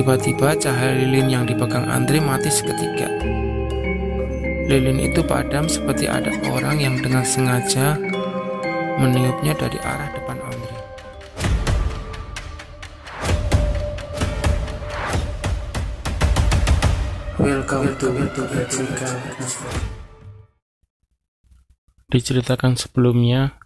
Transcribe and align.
Tiba-tiba 0.00 0.56
cahaya 0.56 0.96
lilin 0.96 1.28
yang 1.28 1.44
dipegang 1.44 1.84
Andre 1.84 2.24
mati 2.24 2.48
seketika. 2.48 3.04
Lilin 4.64 4.96
itu 4.96 5.20
padam 5.20 5.68
seperti 5.68 6.08
ada 6.08 6.32
orang 6.48 6.80
yang 6.80 6.96
dengan 7.04 7.20
sengaja 7.20 8.00
meniupnya 8.96 9.52
dari 9.60 9.76
arah 9.76 10.08
depan 10.16 10.40
Andre. 10.40 10.76
Welcome 17.36 17.92
to 18.00 18.08
Diceritakan 22.08 22.80
sebelumnya, 22.80 23.60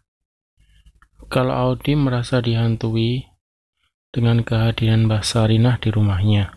kalau 1.31 1.55
Audi 1.55 1.95
merasa 1.95 2.43
dihantui 2.43 3.34
dengan 4.15 4.47
kehadiran 4.47 5.11
Mbah 5.11 5.27
Sarinah 5.27 5.83
di 5.83 5.91
rumahnya. 5.91 6.55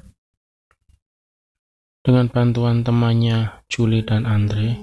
Dengan 2.06 2.30
bantuan 2.30 2.86
temannya 2.86 3.66
Juli 3.66 4.06
dan 4.06 4.30
Andre, 4.30 4.78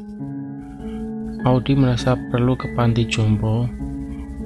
Audi 1.47 1.79
merasa 1.79 2.19
perlu 2.35 2.59
ke 2.59 2.75
panti 2.75 3.07
jompo 3.07 3.71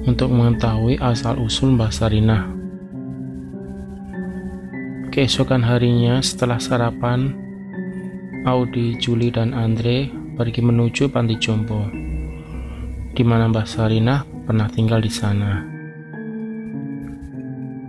untuk 0.05 0.29
mengetahui 0.29 1.01
asal-usul 1.01 1.73
Mbah 1.81 1.89
Sarinah. 1.89 2.45
Keesokan 5.09 5.65
harinya 5.65 6.21
setelah 6.21 6.61
sarapan, 6.61 7.33
Audi, 8.45 9.01
Juli, 9.01 9.33
dan 9.33 9.57
Andre 9.57 10.13
pergi 10.37 10.61
menuju 10.61 11.09
panti 11.09 11.41
jompo, 11.41 11.81
di 13.17 13.25
mana 13.25 13.49
Mbah 13.49 13.65
Sarinah 13.65 14.21
pernah 14.45 14.69
tinggal 14.69 15.01
di 15.01 15.09
sana. 15.09 15.78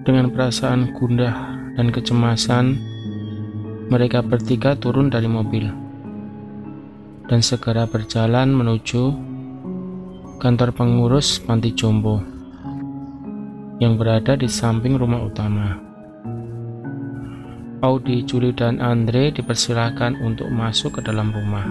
Dengan 0.10 0.34
perasaan 0.34 0.98
gundah 0.98 1.38
dan 1.78 1.94
kecemasan, 1.94 2.82
mereka 3.94 4.26
bertiga 4.26 4.74
turun 4.74 5.06
dari 5.06 5.30
mobil 5.30 5.70
dan 7.30 7.46
segera 7.46 7.86
berjalan 7.86 8.50
menuju 8.50 9.14
kantor 10.42 10.74
pengurus 10.74 11.38
panti 11.38 11.78
jompo 11.78 12.26
yang 13.78 14.02
berada 14.02 14.34
di 14.34 14.50
samping 14.50 14.98
rumah 14.98 15.30
utama. 15.30 15.78
Audi, 17.86 18.26
Juli, 18.26 18.50
dan 18.50 18.82
Andre 18.82 19.30
dipersilahkan 19.30 20.26
untuk 20.26 20.50
masuk 20.50 20.98
ke 20.98 21.02
dalam 21.06 21.30
rumah. 21.30 21.70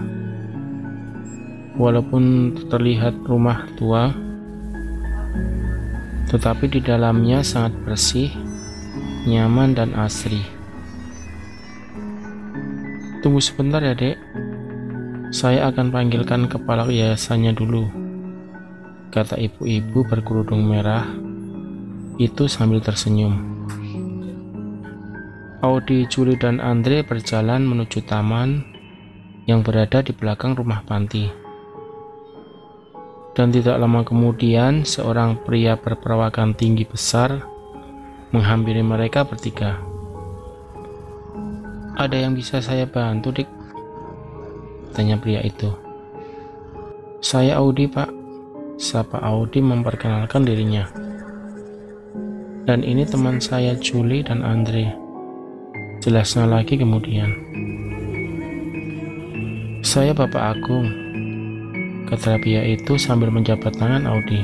Walaupun 1.75 2.55
terlihat 2.71 3.19
rumah 3.27 3.67
tua, 3.75 4.15
tetapi 6.29 6.69
di 6.69 6.79
dalamnya 6.79 7.41
sangat 7.41 7.73
bersih, 7.81 8.29
nyaman, 9.25 9.73
dan 9.73 9.97
asri. 9.97 10.45
Tunggu 13.25 13.41
sebentar 13.41 13.81
ya, 13.81 13.97
Dek. 13.97 14.15
Saya 15.29 15.69
akan 15.69 15.93
panggilkan 15.93 16.49
kepala 16.49 16.89
yayasannya 16.89 17.53
dulu, 17.53 17.85
kata 19.13 19.37
ibu-ibu 19.37 20.01
berkerudung 20.05 20.65
merah 20.65 21.05
itu 22.17 22.49
sambil 22.49 22.81
tersenyum. 22.81 23.59
Audi, 25.59 26.07
Juli, 26.07 26.39
dan 26.39 26.57
Andre 26.63 27.03
berjalan 27.03 27.67
menuju 27.67 28.07
taman 28.07 28.63
yang 29.43 29.59
berada 29.65 29.99
di 29.99 30.15
belakang 30.15 30.55
rumah 30.55 30.81
panti. 30.87 31.48
Dan 33.37 33.53
tidak 33.53 33.77
lama 33.77 34.01
kemudian, 34.01 34.83
seorang 34.83 35.39
pria 35.45 35.77
berperawakan 35.77 36.57
tinggi 36.57 36.83
besar 36.83 37.45
menghampiri 38.33 38.81
mereka 38.81 39.25
bertiga. 39.25 39.81
Ada 41.99 42.25
yang 42.25 42.33
bisa 42.33 42.63
saya 42.63 42.87
bantu, 42.87 43.35
Dik? 43.35 43.49
Tanya 44.95 45.19
pria 45.19 45.43
itu. 45.43 45.69
Saya 47.19 47.59
Audi, 47.59 47.85
Pak. 47.91 48.09
Sapa 48.79 49.19
Audi 49.19 49.59
memperkenalkan 49.59 50.47
dirinya. 50.47 50.87
Dan 52.63 52.85
ini 52.85 53.03
teman 53.03 53.43
saya 53.43 53.75
Julie 53.75 54.23
dan 54.23 54.39
Andre. 54.39 54.95
Jelasnya 55.99 56.47
lagi 56.47 56.79
kemudian. 56.79 57.27
Saya 59.83 60.15
Bapak 60.15 60.55
Agung, 60.55 60.87
kata 62.09 62.41
itu 62.41 62.97
sambil 62.97 63.29
menjabat 63.29 63.69
tangan 63.77 64.09
Audi. 64.09 64.41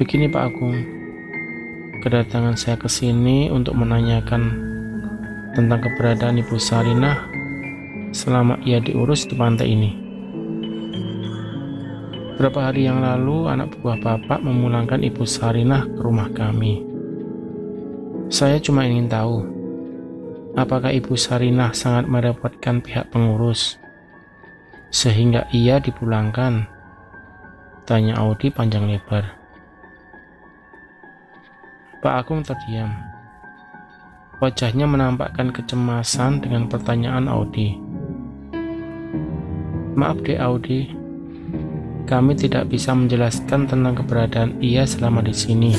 Begini 0.00 0.24
Pak 0.24 0.42
Agung, 0.48 0.80
kedatangan 2.00 2.56
saya 2.56 2.80
ke 2.80 2.88
sini 2.88 3.52
untuk 3.52 3.76
menanyakan 3.76 4.48
tentang 5.52 5.84
keberadaan 5.84 6.40
Ibu 6.40 6.56
Sarinah 6.56 7.28
selama 8.16 8.56
ia 8.64 8.80
diurus 8.80 9.28
di 9.28 9.36
pantai 9.36 9.68
ini. 9.76 9.90
Beberapa 12.32 12.72
hari 12.72 12.88
yang 12.88 13.04
lalu, 13.04 13.52
anak 13.52 13.76
buah 13.84 14.00
Bapak 14.00 14.40
memulangkan 14.40 15.04
Ibu 15.04 15.28
Sarinah 15.28 15.84
ke 15.84 16.00
rumah 16.00 16.32
kami. 16.32 16.80
Saya 18.32 18.56
cuma 18.56 18.88
ingin 18.88 19.10
tahu, 19.10 19.44
apakah 20.56 20.96
Ibu 20.96 21.12
Sarinah 21.12 21.76
sangat 21.76 22.08
merepotkan 22.08 22.80
pihak 22.80 23.12
pengurus 23.12 23.76
sehingga 24.88 25.44
ia 25.52 25.80
dipulangkan? 25.80 26.64
Tanya 27.88 28.20
Audi 28.20 28.52
panjang 28.52 28.88
lebar. 28.88 29.36
Pak 31.98 32.14
Agung 32.14 32.44
terdiam. 32.44 32.92
Wajahnya 34.38 34.86
menampakkan 34.86 35.50
kecemasan 35.50 36.38
dengan 36.38 36.70
pertanyaan 36.70 37.26
Audi. 37.26 37.74
Maaf 39.98 40.22
deh 40.22 40.38
Audi, 40.38 40.94
kami 42.06 42.38
tidak 42.38 42.70
bisa 42.70 42.94
menjelaskan 42.94 43.66
tentang 43.66 43.98
keberadaan 43.98 44.62
ia 44.62 44.86
selama 44.86 45.26
di 45.26 45.34
sini. 45.34 45.74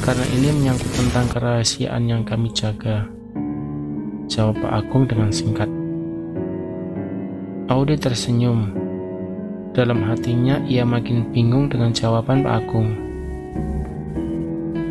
Karena 0.00 0.24
ini 0.32 0.48
menyangkut 0.48 0.90
tentang 0.96 1.28
kerahasiaan 1.28 2.08
yang 2.08 2.22
kami 2.24 2.48
jaga. 2.56 3.04
Jawab 4.32 4.64
Pak 4.64 4.72
Agung 4.80 5.04
dengan 5.04 5.28
singkat. 5.28 5.79
Audi 7.70 7.94
tersenyum. 7.94 8.74
Dalam 9.70 10.02
hatinya 10.02 10.58
ia 10.66 10.82
makin 10.82 11.30
bingung 11.30 11.70
dengan 11.70 11.94
jawaban 11.94 12.42
Pak 12.42 12.66
Agung. 12.66 12.98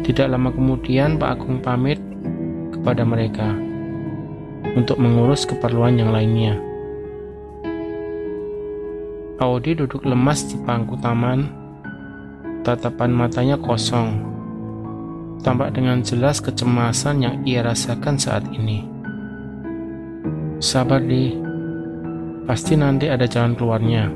Tidak 0.07 0.23
lama 0.31 0.47
kemudian 0.47 1.19
Pak 1.19 1.27
Agung 1.35 1.59
pamit 1.59 1.99
kepada 2.71 3.03
mereka 3.03 3.51
untuk 4.79 4.95
mengurus 4.95 5.43
keperluan 5.43 5.99
yang 5.99 6.15
lainnya. 6.15 6.55
Audi 9.43 9.75
duduk 9.75 10.07
lemas 10.07 10.47
di 10.47 10.55
bangku 10.63 10.95
taman, 11.03 11.51
tatapan 12.63 13.11
matanya 13.11 13.59
kosong, 13.59 14.23
tampak 15.43 15.75
dengan 15.75 15.99
jelas 15.99 16.39
kecemasan 16.39 17.27
yang 17.27 17.35
ia 17.43 17.59
rasakan 17.59 18.15
saat 18.15 18.47
ini. 18.55 18.87
Sabar 20.63 21.03
di 21.03 21.48
Pasti 22.49 22.73
nanti 22.73 23.05
ada 23.05 23.29
jalan 23.29 23.53
keluarnya. 23.53 24.09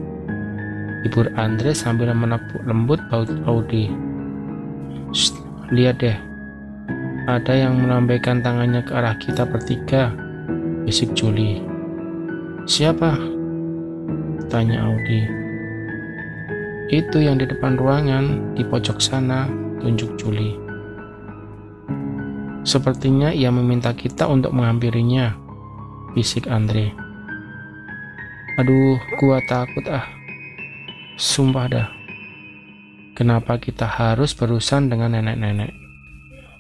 Ibu 1.06 1.38
Andre 1.38 1.70
sambil 1.78 2.10
menepuk 2.18 2.66
lembut 2.66 2.98
baut 3.14 3.30
Audi. 3.46 3.94
Lihat 5.70 6.02
deh. 6.02 6.18
Ada 7.30 7.54
yang 7.54 7.78
melambaikan 7.78 8.42
tangannya 8.42 8.82
ke 8.82 8.90
arah 8.90 9.14
kita 9.22 9.46
bertiga. 9.46 10.18
Bisik 10.82 11.14
Juli. 11.14 11.62
Siapa? 12.66 13.14
Tanya 14.50 14.82
Audi. 14.82 15.22
Itu 16.90 17.22
yang 17.22 17.38
di 17.38 17.46
depan 17.46 17.78
ruangan, 17.78 18.58
di 18.58 18.66
pojok 18.66 18.98
sana, 18.98 19.46
tunjuk 19.78 20.18
Juli. 20.18 20.58
Sepertinya 22.66 23.30
ia 23.30 23.54
meminta 23.54 23.94
kita 23.94 24.26
untuk 24.26 24.58
menghampirinya, 24.58 25.38
bisik 26.18 26.50
Andre. 26.50 27.03
Aduh, 28.54 29.02
gua 29.18 29.42
takut 29.42 29.82
ah. 29.90 30.06
Sumpah 31.18 31.66
dah. 31.66 31.90
Kenapa 33.18 33.58
kita 33.58 33.90
harus 33.90 34.38
berurusan 34.38 34.94
dengan 34.94 35.18
nenek-nenek? 35.18 35.74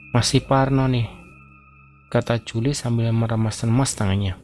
Masih 0.10 0.42
parno 0.42 0.90
nih, 0.90 1.06
kata 2.10 2.42
Juli 2.42 2.74
sambil 2.74 3.13
meremas-remas 3.13 3.94
tangannya. 3.94 4.42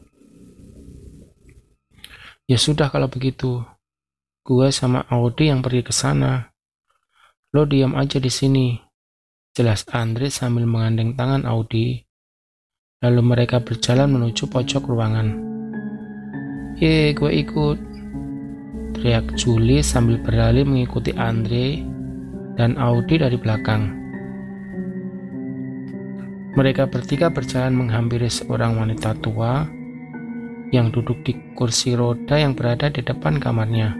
Ya 2.46 2.54
sudah 2.54 2.86
kalau 2.86 3.10
begitu. 3.10 3.66
Gua 4.46 4.70
sama 4.70 5.02
Audi 5.10 5.50
yang 5.50 5.58
pergi 5.58 5.82
ke 5.82 5.90
sana. 5.90 6.54
Lo 7.50 7.66
diam 7.66 7.98
aja 7.98 8.22
di 8.22 8.30
sini. 8.30 8.78
Jelas 9.58 9.82
Andre 9.90 10.30
sambil 10.30 10.70
mengandeng 10.70 11.18
tangan 11.18 11.42
Audi. 11.50 11.98
Lalu 13.02 13.22
mereka 13.26 13.58
berjalan 13.58 14.06
menuju 14.06 14.46
pojok 14.46 14.86
ruangan. 14.86 15.49
Ye, 16.80 17.12
gue 17.12 17.28
ikut. 17.44 17.76
Teriak 18.96 19.36
Juli 19.36 19.84
sambil 19.84 20.16
berlari 20.16 20.64
mengikuti 20.64 21.12
Andre 21.12 21.76
dan 22.56 22.80
Audi 22.80 23.20
dari 23.20 23.36
belakang. 23.36 23.92
Mereka 26.56 26.88
bertiga 26.88 27.28
berjalan 27.28 27.76
menghampiri 27.76 28.32
seorang 28.32 28.80
wanita 28.80 29.12
tua 29.20 29.68
yang 30.72 30.88
duduk 30.88 31.20
di 31.20 31.36
kursi 31.52 31.92
roda 31.92 32.40
yang 32.40 32.56
berada 32.56 32.88
di 32.88 33.04
depan 33.04 33.36
kamarnya. 33.36 33.92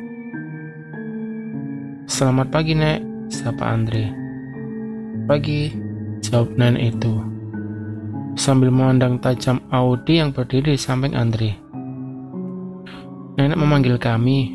Selamat 2.09 2.49
pagi, 2.49 2.81
Nek, 2.81 3.29
sapa 3.29 3.77
Andre. 3.77 4.09
Pagi, 5.29 5.69
jawab 6.25 6.57
nenek 6.57 6.97
itu. 6.97 7.13
Sambil 8.41 8.73
memandang 8.73 9.21
tajam 9.21 9.61
Audi 9.69 10.17
yang 10.17 10.33
berdiri 10.33 10.75
di 10.75 10.81
samping 10.81 11.13
Andre. 11.13 11.70
Nenek 13.41 13.57
memanggil 13.57 13.97
kami, 13.97 14.53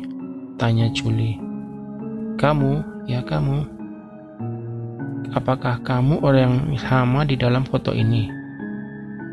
tanya 0.62 0.86
Julie. 0.94 1.42
Kamu, 2.38 3.02
ya 3.10 3.18
kamu. 3.18 3.66
Apakah 5.34 5.82
kamu 5.82 6.22
orang 6.22 6.70
yang 6.70 6.78
sama 6.78 7.26
di 7.26 7.34
dalam 7.34 7.66
foto 7.66 7.90
ini? 7.90 8.30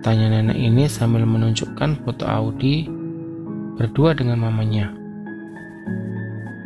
Tanya 0.02 0.34
nenek 0.34 0.58
ini 0.58 0.90
sambil 0.90 1.30
menunjukkan 1.30 2.02
foto 2.02 2.26
Audi 2.26 2.90
berdua 3.78 4.18
dengan 4.18 4.42
mamanya. 4.42 4.90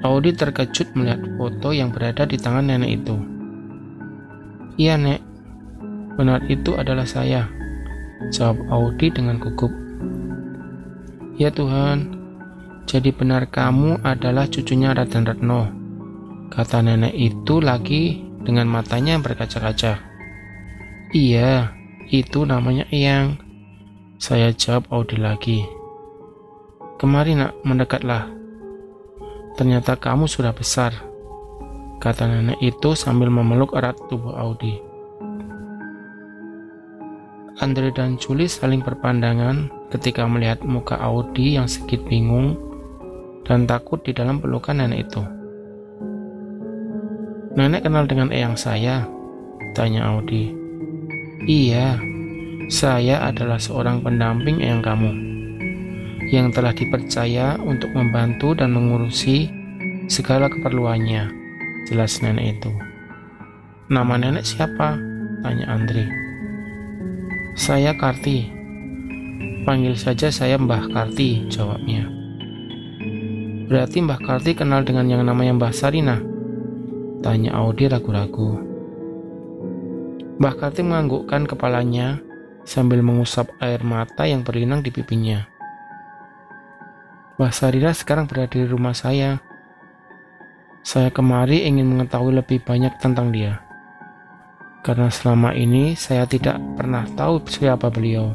Audi 0.07 0.31
terkejut 0.31 0.87
melihat 0.95 1.19
foto 1.35 1.75
yang 1.75 1.91
berada 1.91 2.23
di 2.23 2.39
tangan 2.39 2.71
nenek 2.71 3.03
itu. 3.03 3.19
Iya, 4.79 4.95
Nek. 4.95 5.19
Benar 6.15 6.39
itu 6.47 6.71
adalah 6.79 7.03
saya. 7.03 7.51
Jawab 8.31 8.63
Audi 8.71 9.11
dengan 9.11 9.43
gugup. 9.43 9.75
Ya 11.35 11.51
Tuhan, 11.51 12.16
jadi 12.87 13.11
benar 13.11 13.51
kamu 13.51 13.99
adalah 13.99 14.47
cucunya 14.47 14.95
Raden 14.95 15.27
Retno. 15.27 15.61
Kata 16.47 16.79
nenek 16.79 17.11
itu 17.11 17.59
lagi 17.59 18.23
dengan 18.39 18.71
matanya 18.71 19.19
yang 19.19 19.23
berkaca-kaca. 19.27 19.99
Iya, 21.11 21.75
itu 22.07 22.47
namanya 22.47 22.87
Eyang. 22.87 23.43
Saya 24.15 24.55
jawab 24.55 24.87
Audi 24.87 25.19
lagi. 25.19 25.67
Kemari 26.95 27.35
nak, 27.35 27.59
mendekatlah. 27.67 28.31
Ternyata 29.59 29.99
kamu 29.99 30.31
sudah 30.31 30.55
besar 30.55 30.95
kata 31.97 32.29
nenek 32.29 32.61
itu 32.61 32.93
sambil 32.93 33.27
memeluk 33.27 33.73
erat 33.73 33.97
tubuh 34.07 34.37
Audi. 34.37 34.79
Andre 37.57 37.89
dan 37.89 38.21
Julie 38.21 38.45
saling 38.45 38.85
berpandangan 38.85 39.73
ketika 39.89 40.29
melihat 40.29 40.61
muka 40.61 40.93
Audi 41.01 41.57
yang 41.57 41.65
sedikit 41.65 42.05
bingung 42.05 42.66
dan 43.47 43.63
takut 43.63 44.03
di 44.03 44.11
dalam 44.11 44.43
pelukan 44.43 44.75
nenek 44.75 45.07
itu. 45.07 45.23
Nenek 47.55 47.87
kenal 47.87 48.05
dengan 48.05 48.29
eyang 48.29 48.59
saya? 48.59 49.07
Tanya 49.73 50.13
Audi. 50.13 50.51
Iya, 51.47 51.97
saya 52.67 53.23
adalah 53.23 53.57
seorang 53.57 54.03
pendamping 54.03 54.59
eyang 54.59 54.83
kamu 54.83 55.11
yang 56.27 56.51
telah 56.51 56.75
dipercaya 56.75 57.55
untuk 57.63 57.87
membantu 57.95 58.51
dan 58.51 58.75
mengurusi 58.75 59.47
segala 60.11 60.51
keperluannya 60.51 61.31
jelas 61.87 62.19
nenek 62.19 62.59
itu. 62.59 62.71
Nama 63.87 64.19
nenek 64.19 64.43
siapa? 64.43 64.99
Tanya 65.39 65.71
Andri. 65.71 66.03
Saya 67.55 67.95
Karti. 67.95 68.51
Panggil 69.63 69.95
saja 69.95 70.27
saya 70.27 70.59
Mbah 70.59 70.91
Karti, 70.91 71.47
jawabnya. 71.47 72.16
Berarti 73.67 73.99
Mbah 73.99 74.23
Karti 74.23 74.55
kenal 74.55 74.87
dengan 74.87 75.11
yang 75.11 75.27
namanya 75.27 75.51
Mbah 75.59 75.75
Sarina? 75.75 76.23
Tanya 77.19 77.51
Audi 77.59 77.91
ragu-ragu. 77.91 78.63
Mbah 80.39 80.55
Karti 80.55 80.87
menganggukkan 80.87 81.43
kepalanya 81.43 82.23
sambil 82.63 83.03
mengusap 83.03 83.51
air 83.59 83.83
mata 83.83 84.23
yang 84.23 84.47
berlinang 84.47 84.79
di 84.79 84.87
pipinya. 84.87 85.43
Mbah 87.35 87.51
Sarina 87.51 87.91
sekarang 87.91 88.31
berada 88.31 88.55
di 88.55 88.63
rumah 88.63 88.95
saya, 88.95 89.43
saya 90.87 91.11
kemari 91.11 91.67
ingin 91.67 91.91
mengetahui 91.91 92.39
lebih 92.39 92.63
banyak 92.63 92.95
tentang 93.03 93.35
dia. 93.35 93.59
Karena 94.79 95.11
selama 95.11 95.51
ini 95.51 95.99
saya 95.99 96.23
tidak 96.23 96.55
pernah 96.79 97.03
tahu 97.19 97.43
siapa 97.43 97.91
beliau. 97.91 98.31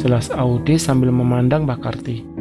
Jelas 0.00 0.32
Audi 0.32 0.80
sambil 0.80 1.12
memandang 1.12 1.68
Mbak 1.68 1.80
Karti. 1.84 2.33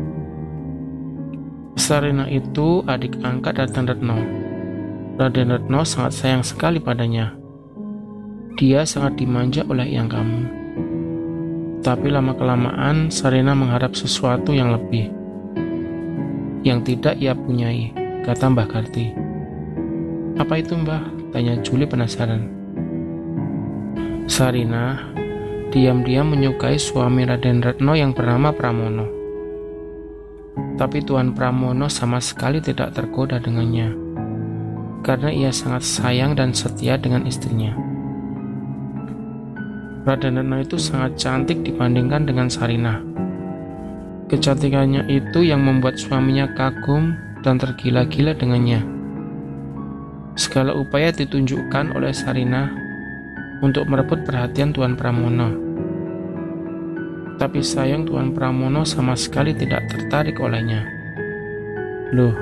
Sarina 1.74 2.30
itu 2.30 2.86
adik 2.86 3.18
angkat 3.26 3.58
Raden 3.58 3.90
Retno. 3.90 4.18
Raden 5.18 5.50
Retno 5.50 5.82
sangat 5.82 6.14
sayang 6.14 6.46
sekali 6.46 6.78
padanya. 6.78 7.34
Dia 8.58 8.86
sangat 8.86 9.18
dimanja 9.18 9.66
oleh 9.66 9.90
yang 9.90 10.06
kamu. 10.06 10.42
Tapi 11.82 12.14
lama-kelamaan 12.14 13.10
Sarina 13.10 13.58
mengharap 13.58 13.98
sesuatu 13.98 14.54
yang 14.54 14.74
lebih. 14.74 15.10
Yang 16.62 16.80
tidak 16.94 17.18
ia 17.18 17.34
punyai 17.34 17.92
kata 18.24 18.54
Mbah 18.54 18.68
Karti. 18.70 19.12
Apa 20.38 20.62
itu 20.62 20.74
Mbah? 20.78 21.34
Tanya 21.34 21.58
Juli 21.62 21.90
penasaran. 21.90 22.50
Sarina 24.30 25.14
diam-diam 25.70 26.30
menyukai 26.30 26.78
suami 26.78 27.26
Raden 27.26 27.62
Retno 27.62 27.94
yang 27.94 28.14
bernama 28.14 28.50
Pramono. 28.50 29.13
Tapi 30.54 31.06
Tuan 31.06 31.34
Pramono 31.38 31.90
sama 31.90 32.18
sekali 32.18 32.62
tidak 32.62 32.98
tergoda 32.98 33.38
dengannya, 33.38 33.94
karena 35.06 35.30
ia 35.30 35.52
sangat 35.54 35.86
sayang 35.86 36.34
dan 36.34 36.54
setia 36.54 36.98
dengan 36.98 37.26
istrinya. 37.30 37.74
Retno 40.04 40.60
itu 40.60 40.76
sangat 40.76 41.16
cantik 41.16 41.64
dibandingkan 41.64 42.28
dengan 42.28 42.52
Sarina. 42.52 43.00
Kecantikannya 44.28 45.08
itu 45.08 45.48
yang 45.48 45.64
membuat 45.64 45.96
suaminya 45.96 46.52
kagum 46.60 47.16
dan 47.40 47.56
tergila-gila 47.56 48.36
dengannya. 48.36 48.84
Segala 50.36 50.76
upaya 50.76 51.16
ditunjukkan 51.16 51.96
oleh 51.96 52.12
Sarina 52.12 52.68
untuk 53.64 53.88
merebut 53.88 54.28
perhatian 54.28 54.76
Tuan 54.76 55.00
Pramono. 55.00 55.63
Tapi 57.38 57.60
sayang 57.66 58.06
Tuan 58.06 58.32
Pramono 58.32 58.86
sama 58.86 59.18
sekali 59.18 59.54
tidak 59.58 59.90
tertarik 59.90 60.38
olehnya. 60.38 60.86
Loh, 62.14 62.36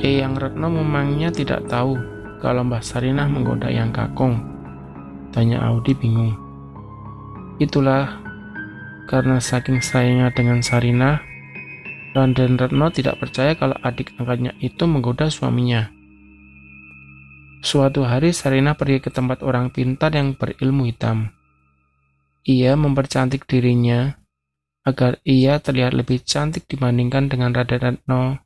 Eyang 0.00 0.40
Retno 0.40 0.72
memangnya 0.72 1.28
tidak 1.28 1.68
tahu 1.68 2.00
kalau 2.40 2.64
Mbah 2.64 2.80
Sarinah 2.80 3.28
menggoda 3.28 3.68
Yang 3.68 4.00
Kakung? 4.00 4.40
Tanya 5.30 5.60
Audi 5.68 5.92
bingung. 5.92 6.32
Itulah 7.60 8.20
karena 9.06 9.38
saking 9.38 9.84
sayangnya 9.84 10.32
dengan 10.32 10.64
Sarinah, 10.64 11.20
Raden 12.12 12.60
Retno 12.60 12.92
tidak 12.92 13.20
percaya 13.20 13.56
kalau 13.56 13.76
adik 13.80 14.12
angkatnya 14.16 14.52
itu 14.60 14.84
menggoda 14.84 15.32
suaminya. 15.32 15.92
Suatu 17.62 18.02
hari 18.02 18.34
Sarina 18.34 18.74
pergi 18.74 18.98
ke 18.98 19.08
tempat 19.14 19.40
orang 19.46 19.70
pintar 19.70 20.10
yang 20.12 20.34
berilmu 20.34 20.90
hitam. 20.90 21.30
Ia 22.42 22.74
mempercantik 22.74 23.46
dirinya 23.46 24.18
agar 24.82 25.22
ia 25.22 25.62
terlihat 25.62 25.94
lebih 25.94 26.26
cantik 26.26 26.66
dibandingkan 26.66 27.30
dengan 27.30 27.54
Raden 27.54 27.78
Retno 27.78 28.42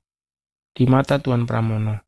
di 0.76 0.84
mata 0.84 1.16
Tuan 1.16 1.48
Pramono. 1.48 2.04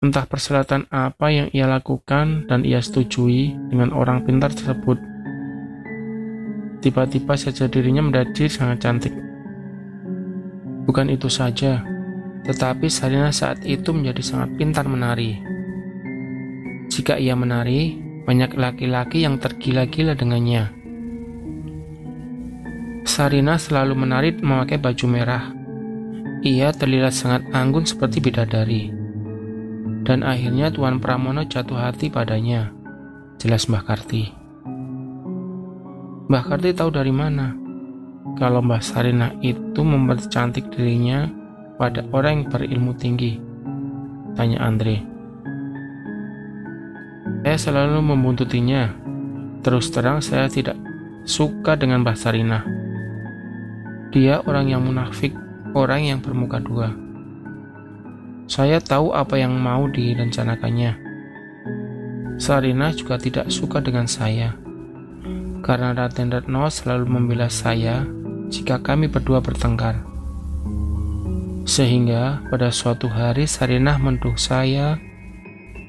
Entah 0.00 0.24
perselatan 0.28 0.88
apa 0.88 1.32
yang 1.32 1.48
ia 1.52 1.68
lakukan 1.68 2.48
dan 2.48 2.64
ia 2.64 2.80
setujui 2.80 3.56
dengan 3.72 3.92
orang 3.92 4.24
pintar 4.24 4.52
tersebut 4.52 5.00
Tiba-tiba 6.84 7.32
saja 7.32 7.64
dirinya 7.64 8.04
menjadi 8.04 8.44
sangat 8.44 8.84
cantik. 8.84 9.16
Bukan 10.84 11.08
itu 11.08 11.32
saja, 11.32 11.80
tetapi 12.44 12.92
Sarina 12.92 13.32
saat 13.32 13.64
itu 13.64 13.88
menjadi 13.96 14.20
sangat 14.20 14.52
pintar 14.60 14.84
menari. 14.84 15.40
Jika 16.92 17.16
ia 17.16 17.32
menari, 17.32 18.03
banyak 18.24 18.56
laki-laki 18.56 19.22
yang 19.28 19.36
tergila-gila 19.36 20.16
dengannya. 20.16 20.72
Sarina 23.04 23.60
selalu 23.60 23.94
menari 23.94 24.32
memakai 24.32 24.80
baju 24.80 25.06
merah. 25.06 25.52
Ia 26.40 26.72
terlihat 26.72 27.12
sangat 27.12 27.44
anggun 27.52 27.84
seperti 27.84 28.24
bidadari. 28.24 28.88
Dan 30.04 30.24
akhirnya 30.24 30.72
Tuan 30.72 31.00
Pramono 31.00 31.44
jatuh 31.44 31.76
hati 31.76 32.08
padanya. 32.08 32.72
Jelas 33.36 33.68
Mbah 33.68 33.84
Karti. 33.84 34.32
Mbah 36.28 36.44
Karti 36.48 36.72
tahu 36.72 36.88
dari 36.92 37.12
mana 37.12 37.52
kalau 38.40 38.64
Mbah 38.64 38.80
Sarina 38.80 39.36
itu 39.44 39.84
mempercantik 39.84 40.72
dirinya 40.72 41.28
pada 41.76 42.04
orang 42.12 42.40
yang 42.40 42.48
berilmu 42.48 42.92
tinggi? 42.96 43.36
Tanya 44.32 44.64
Andre. 44.64 45.13
Saya 47.44 47.60
selalu 47.60 48.00
membuntutinya. 48.00 48.96
Terus 49.60 49.92
terang 49.92 50.24
saya 50.24 50.48
tidak 50.48 50.80
suka 51.28 51.76
dengan 51.76 52.00
Mbah 52.00 52.16
Sarina. 52.16 52.64
Dia 54.16 54.40
orang 54.48 54.72
yang 54.72 54.80
munafik, 54.80 55.36
orang 55.76 56.08
yang 56.08 56.24
bermuka 56.24 56.56
dua. 56.56 56.96
Saya 58.48 58.80
tahu 58.80 59.12
apa 59.12 59.36
yang 59.36 59.60
mau 59.60 59.84
direncanakannya. 59.92 60.96
Sarina 62.40 62.96
juga 62.96 63.20
tidak 63.20 63.52
suka 63.52 63.84
dengan 63.84 64.08
saya, 64.08 64.56
karena 65.60 65.92
Raden 65.92 66.32
Retno 66.32 66.72
selalu 66.72 67.04
membela 67.12 67.52
saya 67.52 68.08
jika 68.48 68.80
kami 68.80 69.12
berdua 69.12 69.44
bertengkar. 69.44 70.00
Sehingga 71.68 72.40
pada 72.48 72.72
suatu 72.72 73.12
hari 73.12 73.44
Sarinah 73.44 74.00
menduh 74.00 74.32
saya 74.40 74.96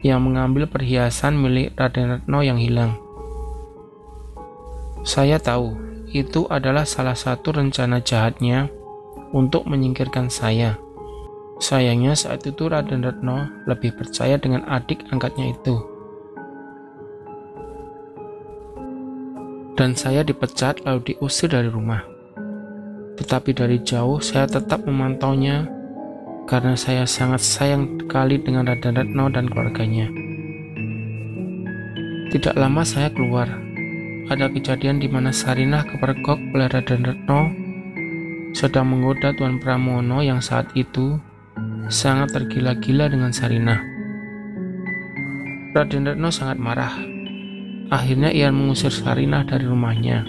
yang 0.06 0.22
mengambil 0.22 0.70
perhiasan 0.70 1.34
milik 1.34 1.74
Raden 1.74 2.22
Retno 2.22 2.46
yang 2.46 2.62
hilang. 2.62 2.94
Saya 5.02 5.42
tahu 5.42 5.74
itu 6.14 6.46
adalah 6.46 6.86
salah 6.86 7.18
satu 7.18 7.58
rencana 7.58 8.06
jahatnya 8.06 8.70
untuk 9.34 9.66
menyingkirkan 9.66 10.30
saya. 10.30 10.78
Sayangnya 11.58 12.14
saat 12.14 12.46
itu 12.46 12.70
Raden 12.70 13.02
Retno 13.02 13.50
lebih 13.66 13.98
percaya 13.98 14.38
dengan 14.38 14.62
adik 14.70 15.10
angkatnya 15.10 15.50
itu. 15.58 15.96
dan 19.76 19.92
saya 19.94 20.24
dipecat 20.24 20.82
lalu 20.88 21.14
diusir 21.14 21.52
dari 21.52 21.68
rumah. 21.68 22.02
Tetapi 23.20 23.52
dari 23.56 23.80
jauh 23.84 24.20
saya 24.24 24.48
tetap 24.48 24.84
memantaunya 24.88 25.68
karena 26.46 26.78
saya 26.78 27.10
sangat 27.10 27.42
sayang 27.42 27.98
sekali 28.02 28.38
dengan 28.38 28.70
Raden 28.70 28.98
Retno 28.98 29.30
dan 29.34 29.50
keluarganya. 29.50 30.10
Tidak 32.30 32.54
lama 32.58 32.82
saya 32.86 33.10
keluar. 33.14 33.50
Ada 34.26 34.50
kejadian 34.50 34.98
di 34.98 35.06
mana 35.06 35.30
Sarinah 35.30 35.86
kepergok 35.86 36.42
oleh 36.58 36.66
Raden 36.66 37.06
Retno 37.06 37.42
sedang 38.58 38.90
menggoda 38.90 39.36
Tuan 39.38 39.62
Pramono 39.62 40.26
yang 40.26 40.42
saat 40.42 40.72
itu 40.74 41.22
sangat 41.92 42.34
tergila-gila 42.34 43.06
dengan 43.12 43.30
Sarinah. 43.30 43.82
Raden 45.78 46.10
Retno 46.10 46.34
sangat 46.34 46.58
marah 46.58 47.16
Akhirnya 47.94 48.34
ia 48.34 48.50
mengusir 48.50 48.90
Sarinah 48.90 49.46
dari 49.46 49.70
rumahnya. 49.70 50.26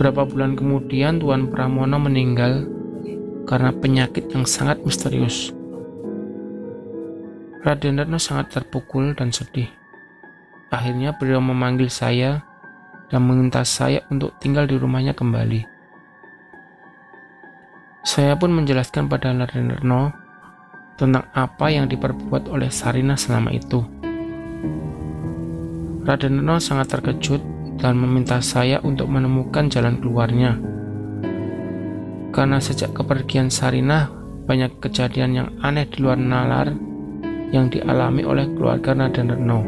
Berapa 0.00 0.24
bulan 0.24 0.56
kemudian 0.56 1.20
Tuan 1.20 1.52
Pramono 1.52 2.00
meninggal 2.00 2.71
karena 3.48 3.74
penyakit 3.74 4.30
yang 4.30 4.46
sangat 4.46 4.78
misterius. 4.86 5.50
Raden 7.62 8.02
Retno 8.02 8.18
sangat 8.18 8.50
terpukul 8.50 9.14
dan 9.14 9.30
sedih. 9.30 9.70
Akhirnya 10.72 11.14
beliau 11.14 11.38
memanggil 11.38 11.86
saya 11.86 12.42
dan 13.06 13.22
meminta 13.22 13.62
saya 13.62 14.02
untuk 14.10 14.34
tinggal 14.42 14.66
di 14.66 14.74
rumahnya 14.74 15.14
kembali. 15.14 15.62
Saya 18.02 18.34
pun 18.34 18.50
menjelaskan 18.50 19.06
pada 19.06 19.30
Raden 19.30 19.78
Retno 19.78 20.10
tentang 20.98 21.30
apa 21.34 21.70
yang 21.70 21.86
diperbuat 21.86 22.50
oleh 22.50 22.70
Sarina 22.70 23.14
selama 23.14 23.54
itu. 23.54 23.82
Raden 26.02 26.42
Reno 26.42 26.58
sangat 26.58 26.98
terkejut 26.98 27.38
dan 27.78 27.94
meminta 27.94 28.42
saya 28.42 28.82
untuk 28.82 29.06
menemukan 29.06 29.70
jalan 29.70 30.02
keluarnya. 30.02 30.71
Karena 32.32 32.58
sejak 32.58 32.96
kepergian 32.96 33.52
Sarinah, 33.52 34.08
banyak 34.48 34.80
kejadian 34.80 35.36
yang 35.36 35.48
aneh 35.60 35.84
di 35.84 36.00
luar 36.00 36.16
nalar 36.16 36.72
yang 37.52 37.68
dialami 37.68 38.24
oleh 38.24 38.48
keluarga 38.56 38.96
Raden 38.96 39.28
Reno. 39.28 39.60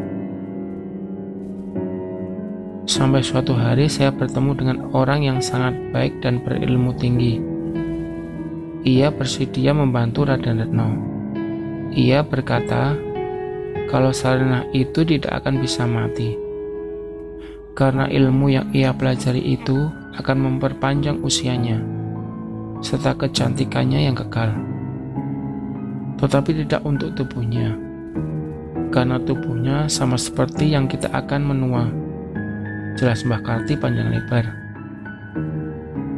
Sampai 2.84 3.24
suatu 3.24 3.56
hari 3.56 3.88
saya 3.88 4.12
bertemu 4.12 4.52
dengan 4.56 4.78
orang 4.92 5.24
yang 5.24 5.38
sangat 5.40 5.72
baik 5.92 6.20
dan 6.20 6.40
berilmu 6.40 6.92
tinggi. 6.96 7.40
Ia 8.84 9.08
bersedia 9.08 9.72
membantu 9.72 10.28
Raden 10.28 10.60
Retno. 10.60 10.88
Ia 11.96 12.20
berkata, 12.20 12.92
kalau 13.88 14.12
Sarinah 14.12 14.68
itu 14.76 15.00
tidak 15.00 15.32
akan 15.40 15.64
bisa 15.64 15.88
mati. 15.88 16.36
Karena 17.72 18.04
ilmu 18.04 18.52
yang 18.52 18.68
ia 18.76 18.92
pelajari 18.92 19.40
itu 19.40 19.88
akan 20.20 20.36
memperpanjang 20.44 21.24
usianya, 21.24 21.80
serta 22.84 23.16
kecantikannya 23.16 24.04
yang 24.04 24.12
kekal. 24.12 24.52
Tetapi 26.20 26.52
tidak 26.62 26.84
untuk 26.84 27.16
tubuhnya, 27.16 27.72
karena 28.92 29.16
tubuhnya 29.24 29.88
sama 29.88 30.20
seperti 30.20 30.68
yang 30.68 30.84
kita 30.84 31.08
akan 31.08 31.42
menua. 31.48 31.88
Jelas 32.94 33.24
Mbah 33.24 33.40
Karti 33.42 33.74
panjang 33.74 34.12
lebar. 34.12 34.44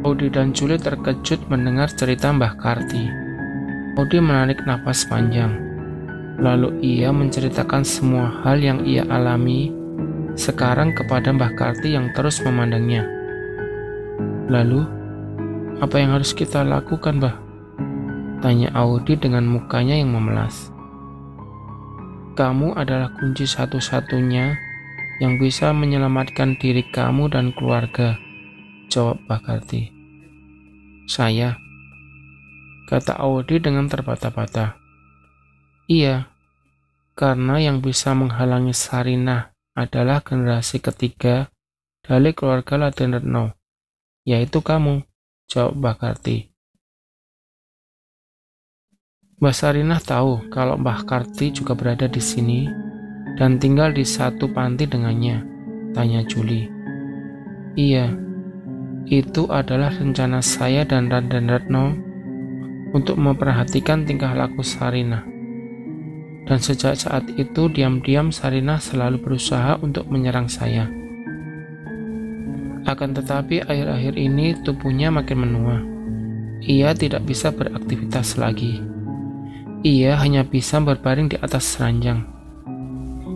Odi 0.05 0.29
dan 0.29 0.53
Juli 0.53 0.77
terkejut 0.77 1.47
mendengar 1.49 1.89
cerita 1.89 2.29
Mbah 2.29 2.59
Karti. 2.59 3.07
Odi 3.97 4.21
menarik 4.21 4.61
nafas 4.67 5.07
panjang. 5.09 5.57
Lalu 6.37 6.77
ia 6.85 7.09
menceritakan 7.09 7.81
semua 7.81 8.29
hal 8.45 8.61
yang 8.61 8.85
ia 8.85 9.01
alami 9.09 9.73
sekarang 10.37 10.93
kepada 10.93 11.33
Mbah 11.33 11.57
Karti 11.57 11.97
yang 11.97 12.13
terus 12.13 12.37
memandangnya. 12.45 13.09
Lalu, 14.47 14.96
apa 15.77 16.01
yang 16.01 16.17
harus 16.17 16.33
kita 16.33 16.65
lakukan, 16.65 17.21
Mbah? 17.21 17.37
Tanya 18.41 18.73
Audi 18.73 19.13
dengan 19.13 19.45
mukanya 19.45 19.93
yang 19.93 20.09
memelas. 20.09 20.73
Kamu 22.33 22.73
adalah 22.73 23.13
kunci 23.17 23.45
satu-satunya 23.45 24.57
yang 25.21 25.37
bisa 25.37 25.73
menyelamatkan 25.73 26.57
diri 26.57 26.81
kamu 26.81 27.29
dan 27.29 27.53
keluarga, 27.53 28.17
jawab 28.89 29.21
Mbah 29.25 29.41
Karti. 29.41 29.93
Saya, 31.05 31.57
kata 32.89 33.13
Audi 33.21 33.61
dengan 33.61 33.85
terbata-bata. 33.85 34.81
Iya, 35.85 36.29
karena 37.13 37.61
yang 37.61 37.85
bisa 37.85 38.17
menghalangi 38.17 38.73
Sarinah 38.73 39.53
adalah 39.77 40.25
generasi 40.25 40.81
ketiga 40.81 41.53
dari 42.01 42.33
keluarga 42.33 42.81
Laden 42.81 43.17
Retno, 43.17 43.45
yaitu 44.27 44.59
kamu, 44.59 45.06
jawab 45.47 45.79
Mbah 45.79 45.95
Karti. 45.95 46.51
Mbah 49.39 49.55
Sarinah 49.55 50.03
tahu 50.03 50.51
kalau 50.51 50.75
Mbah 50.75 51.07
Karti 51.07 51.55
juga 51.55 51.71
berada 51.71 52.11
di 52.11 52.19
sini 52.19 52.67
dan 53.39 53.55
tinggal 53.55 53.95
di 53.95 54.03
satu 54.03 54.51
panti 54.51 54.83
dengannya, 54.83 55.39
tanya 55.95 56.19
Juli. 56.27 56.67
Iya, 57.79 58.11
itu 59.07 59.47
adalah 59.47 59.95
rencana 59.95 60.43
saya 60.43 60.83
dan 60.83 61.07
Raden 61.07 61.47
Retno 61.47 61.95
untuk 62.91 63.15
memperhatikan 63.15 64.03
tingkah 64.03 64.35
laku 64.35 64.67
Sarinah. 64.67 65.23
Dan 66.47 66.59
sejak 66.59 66.99
saat 66.99 67.27
itu 67.39 67.71
diam-diam 67.71 68.35
Sarinah 68.35 68.83
selalu 68.83 69.23
berusaha 69.23 69.79
untuk 69.79 70.11
menyerang 70.11 70.51
saya. 70.51 71.06
Akan 72.87 73.11
tetapi 73.11 73.67
akhir-akhir 73.67 74.15
ini 74.15 74.55
tubuhnya 74.63 75.11
makin 75.11 75.43
menua. 75.43 75.83
Ia 76.63 76.95
tidak 76.95 77.27
bisa 77.27 77.51
beraktivitas 77.51 78.39
lagi. 78.39 78.79
Ia 79.83 80.15
hanya 80.23 80.47
bisa 80.47 80.79
berbaring 80.79 81.27
di 81.27 81.37
atas 81.37 81.75
ranjang. 81.83 82.23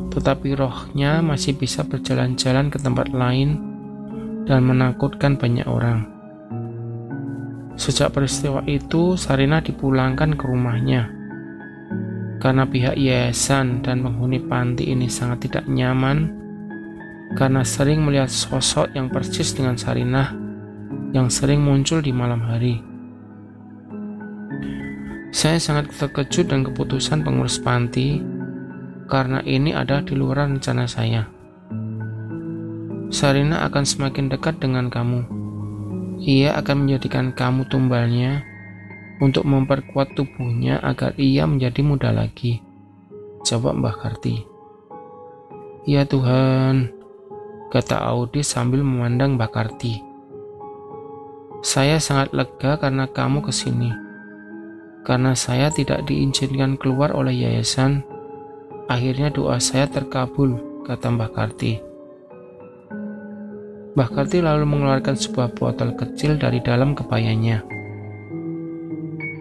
Tetapi 0.08 0.55
rohnya 0.55 1.20
masih 1.20 1.60
bisa 1.60 1.84
berjalan-jalan 1.84 2.72
ke 2.72 2.79
tempat 2.79 3.12
lain 3.12 3.60
dan 4.48 4.63
menakutkan 4.63 5.36
banyak 5.36 5.67
orang. 5.67 6.08
Sejak 7.75 8.15
peristiwa 8.15 8.63
itu, 8.67 9.20
Sarina 9.20 9.60
dipulangkan 9.60 10.39
ke 10.39 10.43
rumahnya 10.48 11.22
karena 12.41 12.65
pihak 12.65 12.98
yayasan 12.98 13.86
dan 13.86 14.01
penghuni 14.01 14.41
panti 14.41 14.89
ini 14.89 15.05
sangat 15.05 15.46
tidak 15.46 15.70
nyaman 15.70 16.41
karena 17.36 17.64
sering 17.64 18.04
melihat 18.04 18.28
sosok 18.28 18.92
yang 18.96 19.08
persis 19.08 19.56
dengan 19.56 19.80
Sarinah 19.80 20.36
yang 21.12 21.28
sering 21.28 21.64
muncul 21.64 22.00
di 22.00 22.12
malam 22.16 22.40
hari. 22.44 22.80
Saya 25.32 25.60
sangat 25.64 25.92
terkejut 25.96 26.52
dan 26.52 26.68
keputusan 26.68 27.24
pengurus 27.24 27.56
panti 27.60 28.20
karena 29.08 29.40
ini 29.44 29.72
adalah 29.72 30.04
di 30.04 30.16
luar 30.16 30.48
rencana 30.48 30.88
saya. 30.88 31.28
Sarina 33.12 33.68
akan 33.68 33.84
semakin 33.84 34.32
dekat 34.32 34.64
dengan 34.64 34.88
kamu. 34.88 35.28
Ia 36.24 36.56
akan 36.60 36.88
menjadikan 36.88 37.36
kamu 37.36 37.68
tumbalnya 37.68 38.44
untuk 39.20 39.44
memperkuat 39.44 40.16
tubuhnya 40.16 40.80
agar 40.80 41.12
ia 41.20 41.44
menjadi 41.44 41.84
muda 41.84 42.16
lagi. 42.16 42.64
Jawab 43.44 43.84
Mbah 43.84 43.96
Karti. 44.00 44.48
Ya 45.84 46.08
Tuhan, 46.08 47.00
kata 47.72 48.04
Audi 48.04 48.44
sambil 48.44 48.84
memandang 48.84 49.40
Mbah 49.40 49.48
Karti. 49.48 50.04
Saya 51.63 52.04
sangat 52.04 52.36
lega 52.36 52.75
karena 52.75 53.08
kamu 53.08 53.40
ke 53.48 53.56
sini. 53.56 53.96
Karena 55.08 55.34
saya 55.34 55.72
tidak 55.72 56.04
diizinkan 56.04 56.75
keluar 56.75 57.16
oleh 57.16 57.32
yayasan, 57.32 58.04
akhirnya 58.92 59.32
doa 59.32 59.58
saya 59.63 59.88
terkabul, 59.88 60.84
kata 60.84 61.16
Mbah 61.16 61.32
Karti. 61.32 61.80
Mbah 63.96 64.10
Karti 64.12 64.44
lalu 64.44 64.68
mengeluarkan 64.68 65.16
sebuah 65.16 65.56
botol 65.56 65.96
kecil 65.96 66.36
dari 66.36 66.60
dalam 66.60 66.92
kepayanya. 66.92 67.63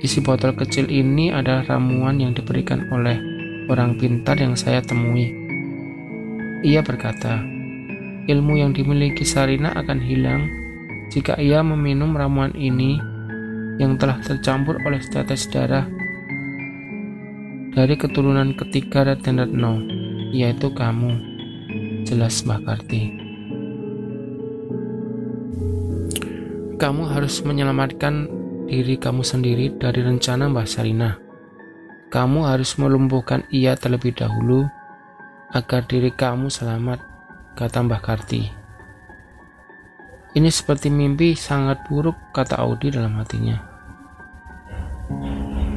Isi 0.01 0.23
botol 0.23 0.55
kecil 0.55 0.87
ini 0.87 1.35
adalah 1.35 1.67
ramuan 1.67 2.23
yang 2.23 2.33
diberikan 2.33 2.89
oleh 2.95 3.19
orang 3.67 3.99
pintar 3.99 4.39
yang 4.39 4.55
saya 4.55 4.81
temui. 4.81 5.35
Ia 6.65 6.81
berkata, 6.81 7.60
ilmu 8.31 8.63
yang 8.63 8.71
dimiliki 8.71 9.27
Sarina 9.27 9.75
akan 9.75 9.99
hilang 9.99 10.47
jika 11.11 11.35
ia 11.43 11.67
meminum 11.67 12.15
ramuan 12.15 12.55
ini 12.55 13.03
yang 13.83 13.99
telah 13.99 14.23
tercampur 14.23 14.79
oleh 14.87 15.03
tetes 15.03 15.51
darah 15.51 15.91
dari 17.71 17.95
keturunan 17.95 18.55
ketiga 18.59 19.07
Raden 19.07 19.39
Retno, 19.39 19.73
yaitu 20.35 20.75
kamu, 20.75 21.11
jelas 22.03 22.43
Mbah 22.43 22.61
Karti. 22.67 23.15
Kamu 26.81 27.03
harus 27.07 27.45
menyelamatkan 27.47 28.27
diri 28.67 28.99
kamu 28.99 29.23
sendiri 29.23 29.71
dari 29.79 30.03
rencana 30.03 30.51
Mbah 30.51 30.67
Sarina. 30.67 31.11
Kamu 32.11 32.43
harus 32.43 32.75
melumpuhkan 32.75 33.47
ia 33.55 33.79
terlebih 33.79 34.19
dahulu 34.19 34.67
agar 35.55 35.87
diri 35.87 36.11
kamu 36.11 36.51
selamat, 36.51 36.99
kata 37.61 37.85
Mbah 37.85 38.01
Karti. 38.01 38.49
Ini 40.33 40.49
seperti 40.49 40.89
mimpi 40.89 41.37
sangat 41.37 41.85
buruk, 41.85 42.17
kata 42.33 42.57
Audi 42.57 42.89
dalam 42.89 43.21
hatinya. 43.21 43.61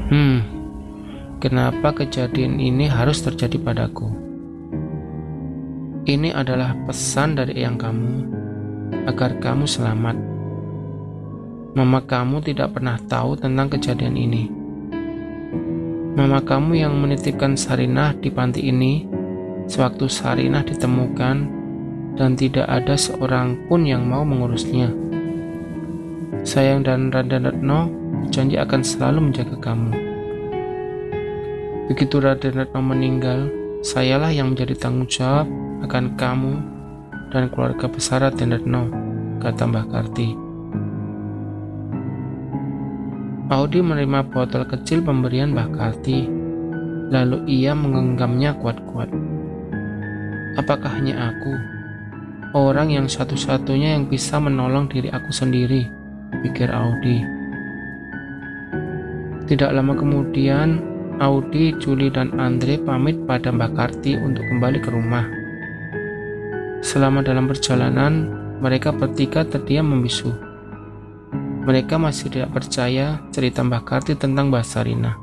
Hmm, 0.07 0.39
kenapa 1.43 1.91
kejadian 1.91 2.63
ini 2.63 2.87
harus 2.87 3.19
terjadi 3.19 3.59
padaku? 3.59 4.07
Ini 6.07 6.31
adalah 6.31 6.71
pesan 6.87 7.35
dari 7.35 7.59
yang 7.59 7.75
kamu 7.75 8.31
agar 9.03 9.43
kamu 9.43 9.67
selamat. 9.67 10.15
Mama 11.75 11.99
kamu 12.07 12.47
tidak 12.47 12.79
pernah 12.79 12.95
tahu 12.95 13.35
tentang 13.35 13.67
kejadian 13.67 14.15
ini. 14.15 14.47
Mama 16.15 16.39
kamu 16.39 16.79
yang 16.79 16.95
menitipkan 16.95 17.59
Sarinah 17.59 18.15
di 18.15 18.31
panti 18.31 18.71
ini 18.71 19.03
sewaktu 19.67 20.07
Sarinah 20.07 20.63
ditemukan 20.63 21.62
dan 22.13 22.37
tidak 22.37 22.69
ada 22.69 22.93
seorang 22.93 23.57
pun 23.65 23.85
yang 23.85 24.05
mau 24.05 24.21
mengurusnya. 24.21 24.93
Sayang 26.43 26.83
dan 26.83 27.09
Raden 27.09 27.47
Retno 27.47 27.87
berjanji 28.25 28.59
akan 28.59 28.81
selalu 28.83 29.19
menjaga 29.31 29.57
kamu. 29.63 29.91
Begitu 31.89 32.15
Raden 32.19 32.53
Retno 32.59 32.81
meninggal, 32.83 33.47
sayalah 33.79 34.29
yang 34.29 34.53
menjadi 34.53 34.75
tanggung 34.75 35.07
jawab 35.07 35.47
akan 35.83 36.15
kamu 36.19 36.53
dan 37.33 37.49
keluarga 37.49 37.89
besar 37.89 38.21
Raden 38.21 38.53
Retno, 38.53 38.83
kata 39.41 39.63
Mbah 39.65 39.87
Karti. 39.89 40.29
Audi 43.51 43.79
menerima 43.85 44.33
botol 44.33 44.65
kecil 44.65 45.03
pemberian 45.03 45.53
Mbah 45.53 45.69
Karti, 45.75 46.25
lalu 47.11 47.43
ia 47.45 47.75
menggenggamnya 47.77 48.57
kuat-kuat. 48.57 49.11
Apakah 50.57 50.91
hanya 50.97 51.33
aku, 51.33 51.53
orang 52.53 52.93
yang 52.93 53.09
satu-satunya 53.09 53.97
yang 53.97 54.05
bisa 54.05 54.37
menolong 54.37 54.85
diri 54.85 55.09
aku 55.09 55.33
sendiri, 55.33 55.89
pikir 56.45 56.69
Audi. 56.69 57.25
Tidak 59.49 59.73
lama 59.73 59.97
kemudian, 59.97 60.79
Audi, 61.17 61.73
Juli, 61.81 62.13
dan 62.13 62.31
Andre 62.37 62.79
pamit 62.79 63.17
pada 63.25 63.49
Mbak 63.49 63.71
Karti 63.75 64.15
untuk 64.15 64.45
kembali 64.47 64.79
ke 64.79 64.89
rumah. 64.93 65.25
Selama 66.85 67.25
dalam 67.25 67.49
perjalanan, 67.49 68.29
mereka 68.61 68.93
bertiga 68.93 69.43
terdiam 69.43 69.89
membisu. 69.89 70.31
Mereka 71.63 71.95
masih 71.95 72.31
tidak 72.31 72.53
percaya 72.55 73.23
cerita 73.33 73.65
Mbak 73.65 73.83
Karti 73.83 74.13
tentang 74.15 74.53
Mbak 74.53 74.65
Sarina. 74.65 75.15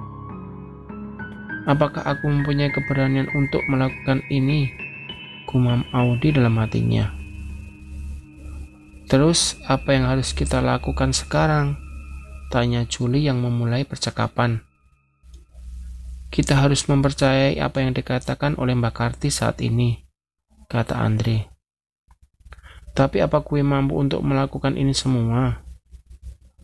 Apakah 1.68 2.02
aku 2.02 2.26
mempunyai 2.26 2.72
keberanian 2.72 3.28
untuk 3.36 3.60
melakukan 3.68 4.24
ini? 4.32 4.72
Gumam 5.44 5.84
Audi 5.92 6.32
dalam 6.32 6.56
hatinya. 6.56 7.19
Terus, 9.10 9.58
apa 9.66 9.90
yang 9.90 10.06
harus 10.06 10.30
kita 10.30 10.62
lakukan 10.62 11.10
sekarang? 11.10 11.74
Tanya 12.46 12.86
Juli 12.86 13.26
yang 13.26 13.42
memulai 13.42 13.82
percakapan. 13.82 14.62
Kita 16.30 16.54
harus 16.54 16.86
mempercayai 16.86 17.58
apa 17.58 17.82
yang 17.82 17.90
dikatakan 17.90 18.54
oleh 18.54 18.78
Mbak 18.78 18.94
Karti 18.94 19.34
saat 19.34 19.58
ini, 19.66 20.06
kata 20.70 20.94
Andre. 20.94 21.50
Tapi 22.94 23.18
apa 23.18 23.42
kue 23.42 23.66
mampu 23.66 23.98
untuk 23.98 24.22
melakukan 24.22 24.78
ini 24.78 24.94
semua? 24.94 25.66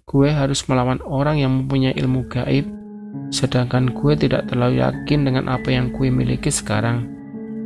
Gue 0.06 0.30
harus 0.30 0.62
melawan 0.70 1.02
orang 1.02 1.42
yang 1.42 1.50
mempunyai 1.50 1.98
ilmu 1.98 2.30
gaib, 2.30 2.70
sedangkan 3.34 3.90
gue 3.90 4.14
tidak 4.14 4.46
terlalu 4.46 4.86
yakin 4.86 5.26
dengan 5.26 5.50
apa 5.50 5.74
yang 5.74 5.90
gue 5.90 6.14
miliki 6.14 6.54
sekarang. 6.54 7.10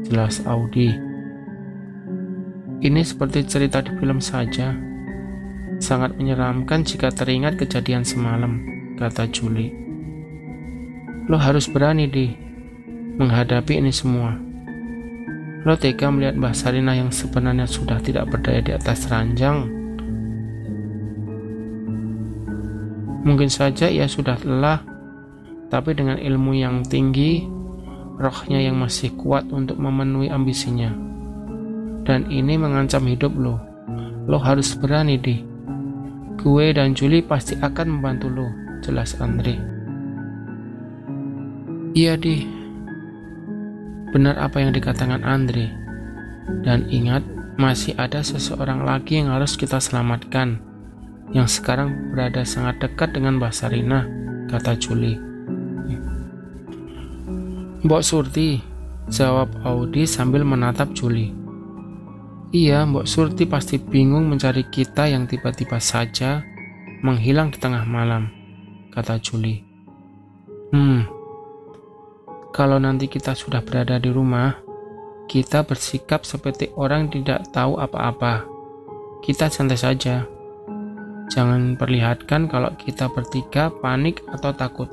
Jelas 0.09 0.41
Audi. 0.49 1.10
Ini 2.81 3.05
seperti 3.05 3.45
cerita 3.45 3.85
di 3.85 3.93
film 4.01 4.25
saja, 4.25 4.73
Sangat 5.81 6.17
menyeramkan 6.21 6.85
jika 6.85 7.09
teringat 7.09 7.57
kejadian 7.57 8.05
semalam, 8.05 8.61
kata 9.01 9.25
Juli. 9.33 9.73
Lo 11.25 11.41
harus 11.41 11.69
berani, 11.73 12.05
di 12.05 12.29
menghadapi 13.17 13.81
ini 13.81 13.89
semua. 13.89 14.37
Lo 15.65 15.77
tega 15.81 16.13
melihat 16.13 16.37
Mbah 16.37 16.53
Sarina 16.53 16.93
yang 16.93 17.09
sebenarnya 17.09 17.65
sudah 17.65 17.97
tidak 18.05 18.29
berdaya 18.29 18.61
di 18.61 18.77
atas 18.77 19.09
ranjang. 19.09 19.69
Mungkin 23.25 23.49
saja 23.49 23.89
ia 23.89 24.05
sudah 24.05 24.37
lelah, 24.45 24.85
tapi 25.73 25.97
dengan 25.97 26.21
ilmu 26.21 26.57
yang 26.57 26.85
tinggi, 26.85 27.45
rohnya 28.21 28.61
yang 28.61 28.77
masih 28.77 29.17
kuat 29.17 29.49
untuk 29.49 29.81
memenuhi 29.81 30.29
ambisinya. 30.29 31.10
Dan 32.11 32.27
ini 32.27 32.59
mengancam 32.59 33.07
hidup 33.07 33.31
lo. 33.39 33.63
Lo 34.27 34.43
harus 34.43 34.75
berani, 34.75 35.15
di. 35.15 35.47
Gue 36.43 36.75
dan 36.75 36.91
Julie 36.91 37.23
pasti 37.23 37.55
akan 37.55 37.87
membantu 37.87 38.27
lo, 38.27 38.51
jelas 38.83 39.15
Andre. 39.23 39.55
Iya, 41.95 42.19
di. 42.19 42.43
Benar 44.11 44.43
apa 44.43 44.59
yang 44.59 44.75
dikatakan 44.75 45.23
Andre. 45.23 45.71
Dan 46.67 46.91
ingat, 46.91 47.23
masih 47.55 47.95
ada 47.95 48.27
seseorang 48.27 48.83
lagi 48.83 49.23
yang 49.23 49.31
harus 49.31 49.55
kita 49.55 49.79
selamatkan, 49.79 50.59
yang 51.31 51.47
sekarang 51.47 52.11
berada 52.11 52.43
sangat 52.43 52.83
dekat 52.83 53.15
dengan 53.15 53.39
Mbak 53.39 53.55
Sarina, 53.55 54.03
kata 54.51 54.75
Julie. 54.83 55.15
Mbok 57.87 58.03
Surti, 58.03 58.59
jawab 59.07 59.55
Audi 59.63 60.11
sambil 60.11 60.43
menatap 60.43 60.91
Julie. 60.91 61.40
Iya, 62.51 62.83
Mbok 62.83 63.07
Surti 63.07 63.47
pasti 63.47 63.79
bingung 63.79 64.27
mencari 64.27 64.67
kita 64.67 65.07
yang 65.07 65.31
tiba-tiba 65.31 65.79
saja 65.79 66.43
menghilang 66.99 67.55
di 67.55 67.63
tengah 67.63 67.87
malam, 67.87 68.27
kata 68.91 69.23
Juli. 69.23 69.63
Hmm, 70.75 71.07
kalau 72.51 72.83
nanti 72.83 73.07
kita 73.07 73.39
sudah 73.39 73.63
berada 73.63 74.03
di 74.03 74.11
rumah, 74.11 74.59
kita 75.31 75.63
bersikap 75.63 76.27
seperti 76.27 76.75
orang 76.75 77.07
tidak 77.07 77.47
tahu 77.55 77.79
apa-apa. 77.79 78.43
Kita 79.23 79.47
santai 79.47 79.79
saja. 79.79 80.27
Jangan 81.31 81.79
perlihatkan 81.79 82.51
kalau 82.51 82.75
kita 82.75 83.07
bertiga 83.15 83.71
panik 83.79 84.27
atau 84.27 84.51
takut. 84.51 84.91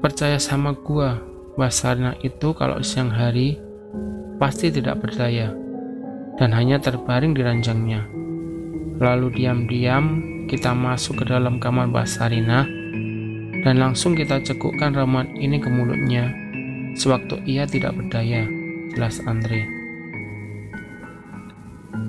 Percaya 0.00 0.40
sama 0.40 0.72
gua, 0.72 1.20
Basarna 1.52 2.16
itu 2.24 2.56
kalau 2.56 2.80
siang 2.80 3.12
hari 3.12 3.65
pasti 4.36 4.68
tidak 4.68 5.00
berdaya 5.00 5.52
dan 6.36 6.52
hanya 6.52 6.76
terbaring 6.80 7.32
di 7.32 7.42
ranjangnya. 7.44 8.04
Lalu 8.96 9.32
diam-diam 9.36 10.04
kita 10.48 10.72
masuk 10.72 11.20
ke 11.20 11.24
dalam 11.28 11.60
kamar 11.60 11.88
Mbak 11.92 12.06
Sarina 12.08 12.64
dan 13.64 13.82
langsung 13.82 14.14
kita 14.14 14.40
cekukkan 14.40 14.94
ramuan 14.94 15.32
ini 15.36 15.58
ke 15.58 15.68
mulutnya 15.68 16.32
sewaktu 16.96 17.44
ia 17.44 17.68
tidak 17.68 17.92
berdaya, 17.92 18.48
jelas 18.96 19.20
Andre. 19.28 19.68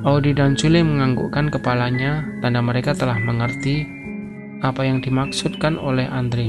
Audi 0.08 0.32
dan 0.32 0.56
Julie 0.56 0.88
menganggukkan 0.88 1.52
kepalanya 1.52 2.24
tanda 2.40 2.64
mereka 2.64 2.96
telah 2.96 3.20
mengerti 3.20 3.84
apa 4.64 4.88
yang 4.88 5.04
dimaksudkan 5.04 5.76
oleh 5.76 6.08
Andre. 6.08 6.48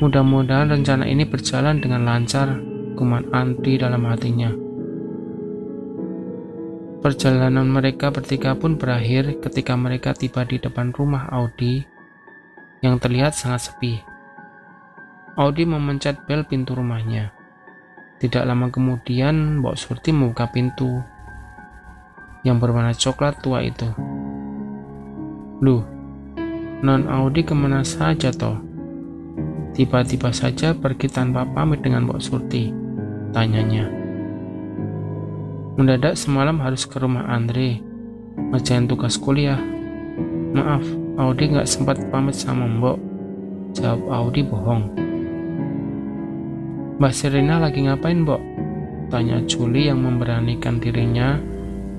Mudah-mudahan 0.00 0.72
rencana 0.72 1.04
ini 1.08 1.28
berjalan 1.28 1.80
dengan 1.80 2.08
lancar 2.08 2.69
kuman 3.00 3.32
anti 3.32 3.80
dalam 3.80 4.04
hatinya. 4.04 4.52
Perjalanan 7.00 7.64
mereka 7.64 8.12
bertiga 8.12 8.52
pun 8.52 8.76
berakhir 8.76 9.40
ketika 9.40 9.72
mereka 9.72 10.12
tiba 10.12 10.44
di 10.44 10.60
depan 10.60 10.92
rumah 10.92 11.32
Audi 11.32 11.80
yang 12.84 13.00
terlihat 13.00 13.32
sangat 13.32 13.72
sepi. 13.72 14.04
Audi 15.40 15.64
memencet 15.64 16.28
bel 16.28 16.44
pintu 16.44 16.76
rumahnya. 16.76 17.32
Tidak 18.20 18.44
lama 18.44 18.68
kemudian, 18.68 19.64
Mbok 19.64 19.80
Surti 19.80 20.12
membuka 20.12 20.52
pintu 20.52 21.00
yang 22.44 22.60
berwarna 22.60 22.92
coklat 22.92 23.40
tua 23.40 23.64
itu. 23.64 23.88
Loh, 25.64 25.88
non 26.84 27.08
Audi 27.08 27.48
ke 27.48 27.56
mana 27.56 27.80
saja 27.80 28.28
toh? 28.28 28.60
Tiba-tiba 29.72 30.36
saja 30.36 30.76
pergi 30.76 31.08
tanpa 31.08 31.48
pamit 31.48 31.80
dengan 31.80 32.04
Mbok 32.04 32.20
Surti. 32.20 32.79
Tanyanya. 33.30 33.86
Mendadak 35.78 36.18
semalam 36.18 36.58
harus 36.58 36.82
ke 36.82 36.98
rumah 36.98 37.30
Andre, 37.30 37.78
ngerjain 38.50 38.90
tugas 38.90 39.14
kuliah. 39.14 39.62
Maaf, 40.50 40.82
Audi 41.14 41.54
nggak 41.54 41.70
sempat 41.70 42.02
pamit 42.10 42.34
sama 42.34 42.66
Mbok. 42.66 42.98
Jawab 43.78 44.02
Audi 44.10 44.42
bohong. 44.42 44.84
Mbak 46.98 47.14
Serena 47.14 47.62
lagi 47.62 47.86
ngapain, 47.86 48.26
Mbok? 48.26 48.42
Tanya 49.14 49.38
Juli 49.46 49.86
yang 49.86 50.02
memberanikan 50.02 50.82
dirinya 50.82 51.38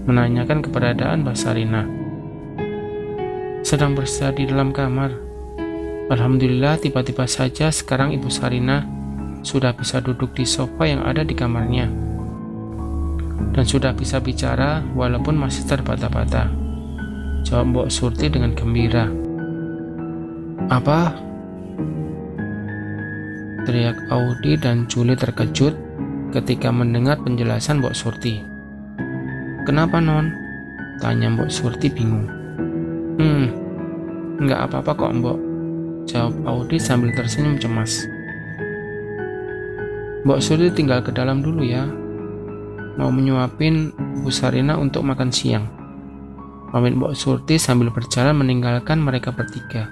menanyakan 0.04 0.60
keberadaan 0.60 1.24
Mbak 1.24 1.38
Sarina. 1.40 1.88
Sedang 3.64 3.96
berada 3.96 4.36
di 4.36 4.44
dalam 4.52 4.76
kamar. 4.76 5.16
Alhamdulillah 6.12 6.76
tiba-tiba 6.76 7.24
saja 7.24 7.72
sekarang 7.72 8.12
Ibu 8.12 8.28
Sarina 8.28 8.84
sudah 9.42 9.74
bisa 9.74 10.02
duduk 10.02 10.34
di 10.38 10.46
sofa 10.46 10.86
yang 10.86 11.02
ada 11.06 11.26
di 11.26 11.34
kamarnya 11.34 12.12
dan 13.52 13.66
sudah 13.68 13.92
bisa 13.92 14.22
bicara 14.24 14.86
walaupun 14.96 15.36
masih 15.36 15.68
terbata-bata. 15.68 16.48
Jawab 17.44 17.74
Mbok 17.74 17.88
Surti 17.92 18.30
dengan 18.32 18.56
gembira. 18.56 19.10
Apa? 20.72 21.12
Teriak 23.68 23.98
Audi 24.10 24.56
dan 24.58 24.88
Juli 24.88 25.18
terkejut 25.18 25.76
ketika 26.32 26.72
mendengar 26.72 27.20
penjelasan 27.20 27.84
Mbok 27.84 27.98
Surti. 27.98 28.40
Kenapa 29.68 30.00
non? 30.00 30.32
Tanya 31.04 31.34
Mbok 31.34 31.50
Surti 31.52 31.92
bingung. 31.92 32.30
Hmm, 33.20 33.46
nggak 34.40 34.72
apa-apa 34.72 34.92
kok 34.96 35.14
Mbok. 35.18 35.40
Jawab 36.08 36.34
Audi 36.48 36.78
sambil 36.82 37.14
tersenyum 37.14 37.60
cemas. 37.60 38.06
Mbok 40.22 40.38
Surti 40.38 40.70
tinggal 40.70 41.02
ke 41.02 41.10
dalam 41.10 41.42
dulu 41.42 41.66
ya. 41.66 41.82
Mau 43.02 43.10
menyuapin 43.10 43.90
Bu 44.22 44.30
Sarina 44.30 44.78
untuk 44.78 45.02
makan 45.02 45.34
siang. 45.34 45.66
Pamit 46.70 46.94
Mbok 46.94 47.18
Surti 47.18 47.58
sambil 47.58 47.90
berjalan 47.90 48.38
meninggalkan 48.38 49.02
mereka 49.02 49.34
bertiga. 49.34 49.90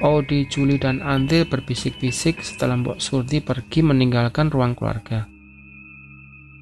Audi, 0.00 0.48
Juli, 0.48 0.80
dan 0.80 1.04
Andre 1.04 1.44
berbisik-bisik 1.44 2.40
setelah 2.40 2.80
Mbok 2.80 3.04
Surti 3.04 3.44
pergi 3.44 3.84
meninggalkan 3.84 4.48
ruang 4.48 4.72
keluarga. 4.72 5.28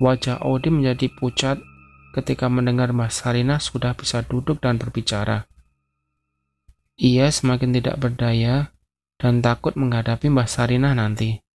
Wajah 0.03 0.43
Audi 0.43 0.75
menjadi 0.75 1.07
pucat 1.15 1.63
ketika 2.11 2.51
mendengar 2.51 2.91
Mas 2.91 3.23
Sarina 3.23 3.63
sudah 3.63 3.95
bisa 3.95 4.27
duduk 4.27 4.59
dan 4.59 4.83
berbicara. 4.83 5.47
Ia 6.99 7.31
semakin 7.31 7.71
tidak 7.71 8.03
berdaya 8.03 8.75
dan 9.23 9.39
takut 9.39 9.79
menghadapi 9.79 10.27
Mbak 10.27 10.51
Sarina 10.51 10.91
nanti. 10.99 11.48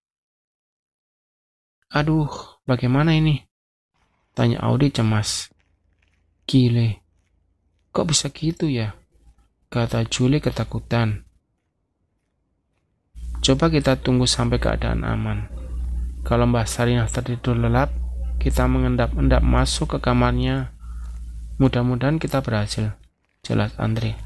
Aduh, 1.94 2.26
bagaimana 2.66 3.14
ini? 3.14 3.46
Tanya 4.34 4.66
Audi 4.66 4.90
cemas. 4.90 5.54
Gile, 6.50 7.06
kok 7.94 8.10
bisa 8.10 8.34
gitu 8.34 8.66
ya? 8.66 8.98
Kata 9.70 10.02
Julie 10.10 10.42
ketakutan. 10.42 11.22
Coba 13.46 13.70
kita 13.70 13.94
tunggu 14.02 14.26
sampai 14.26 14.58
keadaan 14.58 15.06
aman. 15.06 15.46
Kalau 16.26 16.50
Mbak 16.50 16.66
Sarina 16.66 17.06
tertidur 17.06 17.54
lelap, 17.54 17.94
kita 18.42 18.66
mengendap-endap 18.66 19.46
masuk 19.46 19.94
ke 19.94 19.98
kamarnya. 20.02 20.74
Mudah-mudahan 21.62 22.18
kita 22.18 22.42
berhasil. 22.42 22.98
Jelas 23.46 23.70
Andre. 23.78 24.18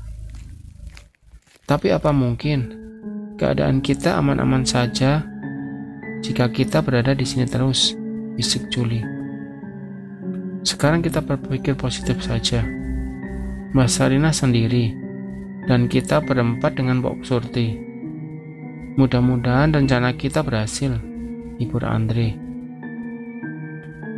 Tapi 1.68 1.92
apa 1.92 2.16
mungkin 2.16 2.72
keadaan 3.36 3.84
kita 3.84 4.16
aman-aman 4.16 4.64
saja 4.64 5.28
jika 6.26 6.50
kita 6.50 6.82
berada 6.82 7.14
di 7.14 7.24
sini 7.24 7.46
terus, 7.46 7.94
bisik 8.34 8.74
Juli. 8.74 9.02
Sekarang 10.66 11.06
kita 11.06 11.22
berpikir 11.22 11.78
positif 11.78 12.20
saja. 12.26 12.66
Mbak 13.72 13.90
Sarina 13.92 14.34
sendiri, 14.34 14.96
dan 15.68 15.86
kita 15.92 16.24
berempat 16.24 16.80
dengan 16.80 17.04
Mbok 17.04 17.22
Surti. 17.22 17.78
Mudah-mudahan 18.98 19.76
rencana 19.76 20.16
kita 20.18 20.42
berhasil, 20.42 20.98
Ibu 21.62 21.78
Andre. 21.86 22.34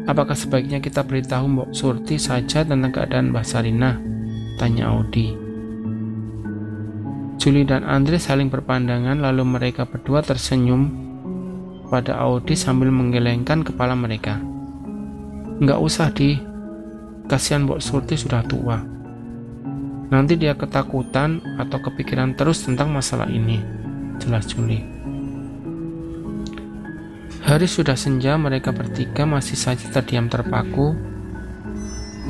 Apakah 0.08 0.38
sebaiknya 0.38 0.80
kita 0.80 1.04
beritahu 1.04 1.46
Mbok 1.50 1.70
Surti 1.76 2.16
saja 2.16 2.64
tentang 2.64 2.96
keadaan 2.96 3.36
Mbak 3.36 3.46
Sarina? 3.46 4.00
Tanya 4.56 4.94
Audi. 4.96 5.36
Juli 7.40 7.64
dan 7.64 7.88
Andre 7.88 8.20
saling 8.20 8.52
berpandangan 8.52 9.20
lalu 9.24 9.44
mereka 9.48 9.88
berdua 9.88 10.20
tersenyum 10.20 11.09
pada 11.90 12.16
Audi 12.22 12.54
sambil 12.54 12.94
menggelengkan 12.94 13.66
kepala 13.66 13.98
mereka. 13.98 14.38
Nggak 15.60 15.80
usah 15.82 16.08
di, 16.14 16.40
kasihan 17.28 17.66
Mbok 17.66 17.82
Surti 17.82 18.16
sudah 18.16 18.46
tua. 18.46 18.78
Nanti 20.10 20.38
dia 20.38 20.58
ketakutan 20.58 21.42
atau 21.62 21.78
kepikiran 21.82 22.34
terus 22.34 22.66
tentang 22.66 22.90
masalah 22.90 23.30
ini, 23.30 23.62
jelas 24.18 24.50
Juli. 24.50 24.82
Hari 27.46 27.66
sudah 27.66 27.98
senja, 27.98 28.38
mereka 28.38 28.70
bertiga 28.70 29.26
masih 29.26 29.58
saja 29.58 29.90
terdiam 29.90 30.30
terpaku, 30.30 30.94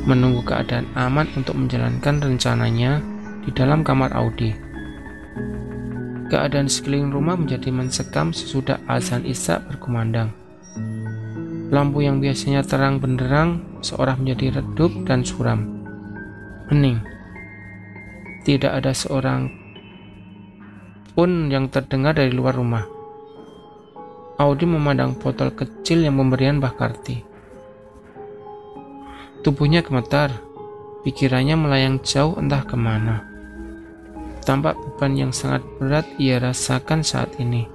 menunggu 0.08 0.44
keadaan 0.44 0.88
aman 0.96 1.28
untuk 1.36 1.56
menjalankan 1.56 2.24
rencananya 2.24 3.04
di 3.44 3.50
dalam 3.52 3.84
kamar 3.84 4.12
Audi. 4.16 4.69
Keadaan 6.30 6.70
sekeliling 6.70 7.10
rumah 7.10 7.34
menjadi 7.34 7.74
mencekam 7.74 8.30
sesudah 8.30 8.78
azan 8.86 9.26
isya 9.26 9.66
berkumandang. 9.66 10.30
Lampu 11.74 12.06
yang 12.06 12.22
biasanya 12.22 12.62
terang 12.62 13.02
benderang 13.02 13.82
seorang 13.82 14.22
menjadi 14.22 14.62
redup 14.62 14.94
dan 15.10 15.26
suram. 15.26 15.86
Hening. 16.70 17.02
Tidak 18.46 18.70
ada 18.70 18.94
seorang 18.94 19.50
pun 21.18 21.50
yang 21.50 21.66
terdengar 21.66 22.14
dari 22.14 22.30
luar 22.30 22.54
rumah. 22.54 22.86
Audi 24.38 24.64
memandang 24.64 25.18
botol 25.18 25.50
kecil 25.52 26.06
yang 26.06 26.16
pemberian 26.16 26.62
Mbah 26.62 26.74
Karti. 26.78 27.20
Tubuhnya 29.46 29.82
gemetar, 29.82 30.32
pikirannya 31.04 31.58
melayang 31.58 32.00
jauh 32.00 32.34
entah 32.38 32.64
ke 32.64 32.74
mana. 32.78 33.29
Tampak 34.40 34.76
beban 34.76 35.14
yang 35.16 35.32
sangat 35.36 35.60
berat 35.76 36.08
ia 36.16 36.40
rasakan 36.40 37.04
saat 37.04 37.36
ini. 37.36 37.68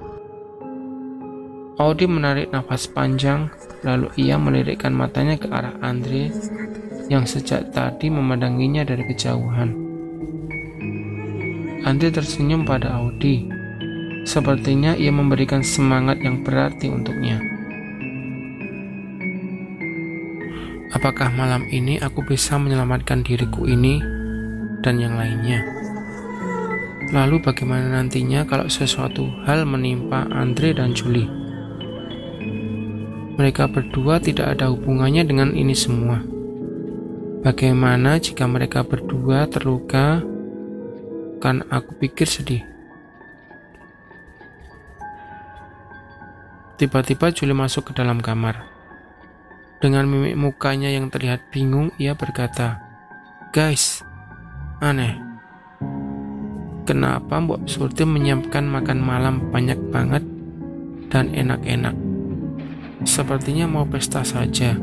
Audi 1.75 2.07
menarik 2.07 2.55
nafas 2.55 2.87
panjang, 2.87 3.51
lalu 3.83 4.07
ia 4.15 4.39
melirikkan 4.39 4.95
matanya 4.95 5.35
ke 5.35 5.51
arah 5.51 5.75
Andre 5.83 6.31
yang 7.11 7.27
sejak 7.27 7.69
tadi 7.75 8.07
memandanginya 8.09 8.87
dari 8.87 9.03
kejauhan. 9.05 9.69
Andre 11.85 12.09
tersenyum 12.09 12.65
pada 12.65 12.97
Audi. 12.97 13.45
Sepertinya 14.25 14.97
ia 14.97 15.13
memberikan 15.13 15.61
semangat 15.61 16.17
yang 16.25 16.41
berarti 16.41 16.89
untuknya. 16.89 17.37
Apakah 20.95 21.29
malam 21.35 21.67
ini 21.69 22.01
aku 22.01 22.25
bisa 22.25 22.57
menyelamatkan 22.57 23.21
diriku 23.21 23.69
ini 23.69 24.01
dan 24.81 24.97
yang 24.97 25.13
lainnya? 25.13 25.84
Lalu 27.13 27.37
bagaimana 27.37 28.01
nantinya 28.01 28.49
kalau 28.49 28.65
sesuatu 28.65 29.29
hal 29.45 29.61
menimpa 29.69 30.25
Andre 30.33 30.73
dan 30.73 30.97
Julie? 30.97 31.29
Mereka 33.37 33.69
berdua 33.69 34.17
tidak 34.17 34.57
ada 34.57 34.73
hubungannya 34.73 35.21
dengan 35.21 35.53
ini 35.53 35.75
semua. 35.77 36.23
Bagaimana 37.45 38.17
jika 38.17 38.49
mereka 38.49 38.81
berdua 38.81 39.45
terluka? 39.45 40.23
Kan 41.43 41.61
aku 41.69 41.93
pikir 42.01 42.25
sedih. 42.25 42.65
Tiba-tiba 46.81 47.29
Julie 47.29 47.53
masuk 47.53 47.91
ke 47.91 48.01
dalam 48.01 48.17
kamar. 48.17 48.65
Dengan 49.77 50.09
mimik 50.09 50.33
mukanya 50.39 50.89
yang 50.89 51.13
terlihat 51.13 51.53
bingung, 51.53 51.93
ia 52.01 52.17
berkata, 52.17 52.81
"Guys, 53.53 54.01
aneh. 54.81 55.34
Kenapa 56.85 57.41
Mbok 57.41 57.65
Surti 57.65 58.05
menyiapkan 58.05 58.61
makan 58.69 59.01
malam 59.01 59.49
banyak 59.49 59.89
banget 59.89 60.21
dan 61.09 61.33
enak-enak? 61.33 61.97
Sepertinya 63.01 63.65
mau 63.65 63.89
pesta 63.89 64.21
saja, 64.21 64.77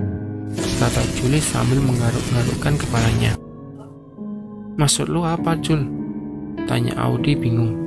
kata 0.83 1.03
Juli 1.15 1.39
sambil 1.39 1.79
menggaruk-garukkan 1.79 2.75
kepalanya. 2.75 3.39
Maksud 4.75 5.15
lu 5.15 5.23
apa, 5.23 5.55
Jul? 5.63 5.87
Tanya 6.67 6.99
Audi 7.07 7.39
bingung. 7.39 7.79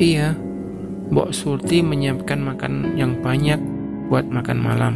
Iya, 0.00 0.32
Mbok 1.12 1.36
Surti 1.36 1.84
menyiapkan 1.84 2.40
makan 2.40 2.96
yang 2.96 3.20
banyak 3.20 3.60
buat 4.08 4.24
makan 4.32 4.58
malam. 4.64 4.94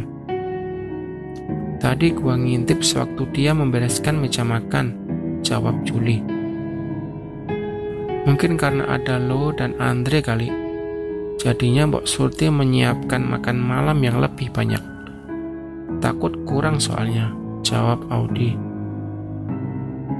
Tadi 1.77 2.09
gua 2.09 2.41
ngintip 2.41 2.81
sewaktu 2.81 3.29
dia 3.37 3.53
membereskan 3.53 4.17
meja 4.17 4.41
makan, 4.41 4.97
jawab 5.45 5.77
Juli. 5.85 6.32
Mungkin 8.23 8.55
karena 8.55 8.87
ada 8.87 9.19
lo 9.19 9.51
dan 9.51 9.75
Andre 9.83 10.23
kali. 10.23 10.47
Jadinya 11.43 11.83
Mbok 11.91 12.07
Surti 12.07 12.47
menyiapkan 12.47 13.19
makan 13.19 13.59
malam 13.59 13.99
yang 13.99 14.23
lebih 14.23 14.47
banyak. 14.47 14.79
Takut 15.99 16.31
kurang 16.47 16.79
soalnya, 16.79 17.35
jawab 17.67 17.99
Audi. 18.07 18.55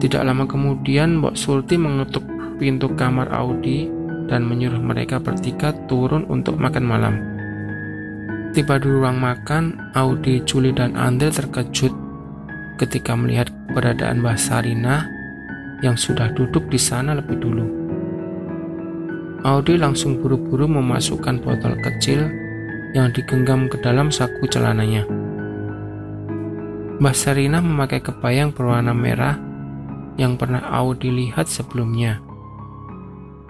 Tidak 0.03 0.19
lama 0.19 0.43
kemudian 0.43 1.23
Mbok 1.23 1.39
Surti 1.39 1.79
mengetuk 1.79 2.27
pintu 2.59 2.91
kamar 2.91 3.31
Audi 3.31 3.87
dan 4.27 4.43
menyuruh 4.51 4.83
mereka 4.83 5.23
bertiga 5.23 5.71
turun 5.87 6.27
untuk 6.27 6.59
makan 6.59 6.83
malam. 6.83 7.15
Tiba 8.51 8.83
di 8.83 8.91
ruang 8.91 9.15
makan, 9.15 9.95
Audi, 9.95 10.43
Juli, 10.43 10.75
dan 10.75 10.99
Andre 10.99 11.31
terkejut 11.31 11.95
ketika 12.83 13.15
melihat 13.15 13.47
keberadaan 13.71 14.19
Mbak 14.19 14.37
Sarina 14.37 15.07
yang 15.79 15.95
sudah 15.95 16.35
duduk 16.35 16.67
di 16.67 16.77
sana 16.77 17.15
lebih 17.15 17.39
dulu. 17.39 17.82
Audi 19.43 19.75
langsung 19.75 20.23
buru-buru 20.23 20.71
memasukkan 20.71 21.43
botol 21.43 21.75
kecil 21.83 22.31
yang 22.95 23.11
digenggam 23.11 23.67
ke 23.67 23.75
dalam 23.83 24.07
saku 24.07 24.47
celananya. 24.47 25.03
Mbak 27.03 27.11
Sarina 27.11 27.59
memakai 27.59 27.99
kebayang 27.99 28.55
berwarna 28.55 28.95
merah 28.95 29.35
yang 30.15 30.39
pernah 30.39 30.63
Audi 30.79 31.11
lihat 31.11 31.51
sebelumnya. 31.51 32.23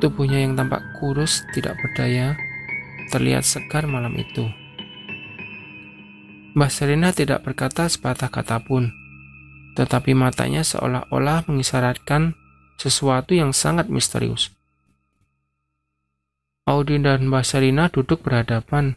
Tubuhnya 0.01 0.41
yang 0.41 0.57
tampak 0.57 0.81
kurus, 0.97 1.45
tidak 1.53 1.77
berdaya, 1.77 2.33
terlihat 3.13 3.45
segar 3.45 3.85
malam 3.85 4.17
itu. 4.17 4.49
Mbak 6.57 6.71
Serina 6.73 7.13
tidak 7.13 7.45
berkata 7.45 7.85
sepatah 7.85 8.33
kata 8.33 8.65
pun, 8.65 8.89
tetapi 9.77 10.17
matanya 10.17 10.65
seolah-olah 10.65 11.45
mengisyaratkan 11.45 12.33
sesuatu 12.81 13.37
yang 13.37 13.53
sangat 13.53 13.93
misterius. 13.93 14.62
Audi 16.63 16.95
dan 16.95 17.27
Mbak 17.27 17.43
Serina 17.43 17.91
duduk 17.91 18.23
berhadapan. 18.23 18.95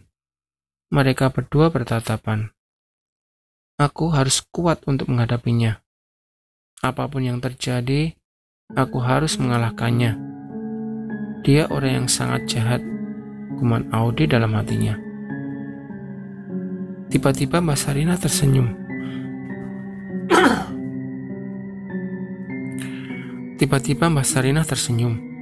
Mereka 0.94 1.34
berdua 1.34 1.66
bertatapan. 1.66 2.54
Aku 3.74 4.14
harus 4.14 4.38
kuat 4.54 4.86
untuk 4.86 5.10
menghadapinya. 5.10 5.82
Apa 6.78 7.10
pun 7.10 7.26
yang 7.26 7.42
terjadi, 7.42 8.14
aku 8.70 9.02
harus 9.02 9.34
mengalahkannya. 9.42 10.14
Dia 11.42 11.66
orang 11.66 12.06
yang 12.06 12.06
sangat 12.06 12.46
jahat, 12.46 12.86
kuman 13.58 13.90
Audi 13.90 14.30
dalam 14.30 14.54
hatinya. 14.54 14.94
Tiba-tiba 17.10 17.58
Mbak 17.58 17.78
Sarina 17.82 18.14
tersenyum. 18.14 18.78
Tiba-tiba 23.58 24.06
Mbak 24.06 24.22
Sarina 24.22 24.62
tersenyum. 24.62 25.35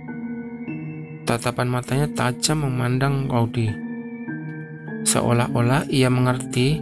Tatapan 1.25 1.73
matanya 1.73 2.05
tajam 2.13 2.69
memandang 2.69 3.33
Audi. 3.33 3.73
Seolah-olah 5.09 5.89
ia 5.89 6.13
mengerti 6.13 6.77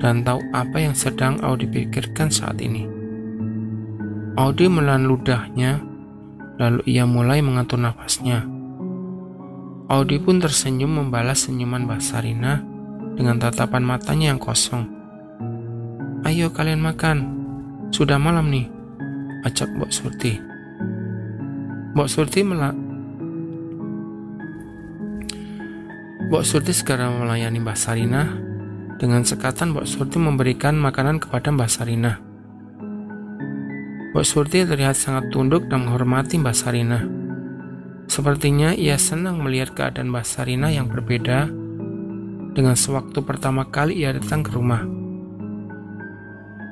dan 0.00 0.24
tahu 0.24 0.40
apa 0.56 0.80
yang 0.80 0.96
sedang 0.96 1.36
Audi 1.44 1.68
pikirkan 1.68 2.32
saat 2.32 2.56
ini. 2.64 2.88
Audi 4.40 4.72
menelan 4.72 5.04
ludahnya, 5.04 5.84
lalu 6.56 6.88
ia 6.88 7.04
mulai 7.04 7.44
mengatur 7.44 7.76
nafasnya. 7.76 8.48
Audi 9.92 10.24
pun 10.24 10.40
tersenyum 10.40 10.96
membalas 10.96 11.44
senyuman 11.44 11.84
Mbak 11.84 12.00
Sarina 12.00 12.64
dengan 13.12 13.36
tatapan 13.36 13.84
matanya 13.84 14.32
yang 14.32 14.40
kosong. 14.40 14.88
Ayo 16.24 16.48
kalian 16.48 16.80
makan, 16.80 17.18
sudah 17.92 18.16
malam 18.16 18.48
nih, 18.48 18.72
ajak 19.44 19.68
Mbok 19.76 19.92
Surti. 19.92 20.40
Mbok 21.92 22.08
Surti 22.08 22.40
melak 22.40 22.85
Mbok 26.26 26.42
Surti 26.42 26.74
segera 26.74 27.06
melayani 27.06 27.62
Mbak 27.62 27.78
Sarina. 27.78 28.26
Dengan 28.98 29.22
sekatan 29.22 29.70
Mbok 29.70 29.86
Surti 29.86 30.18
memberikan 30.18 30.74
makanan 30.74 31.22
kepada 31.22 31.54
Mbak 31.54 31.70
Sarina. 31.70 32.18
Mbok 34.10 34.26
Surti 34.26 34.66
terlihat 34.66 34.98
sangat 34.98 35.30
tunduk 35.30 35.70
dan 35.70 35.86
menghormati 35.86 36.34
Mbak 36.42 36.56
Sarina. 36.58 37.06
Sepertinya 38.10 38.74
ia 38.74 38.98
senang 38.98 39.38
melihat 39.38 39.78
keadaan 39.78 40.10
Mbak 40.10 40.26
Sarina 40.26 40.66
yang 40.66 40.90
berbeda 40.90 41.46
dengan 42.58 42.74
sewaktu 42.74 43.22
pertama 43.22 43.70
kali 43.70 44.02
ia 44.02 44.10
datang 44.10 44.42
ke 44.42 44.50
rumah. 44.50 44.82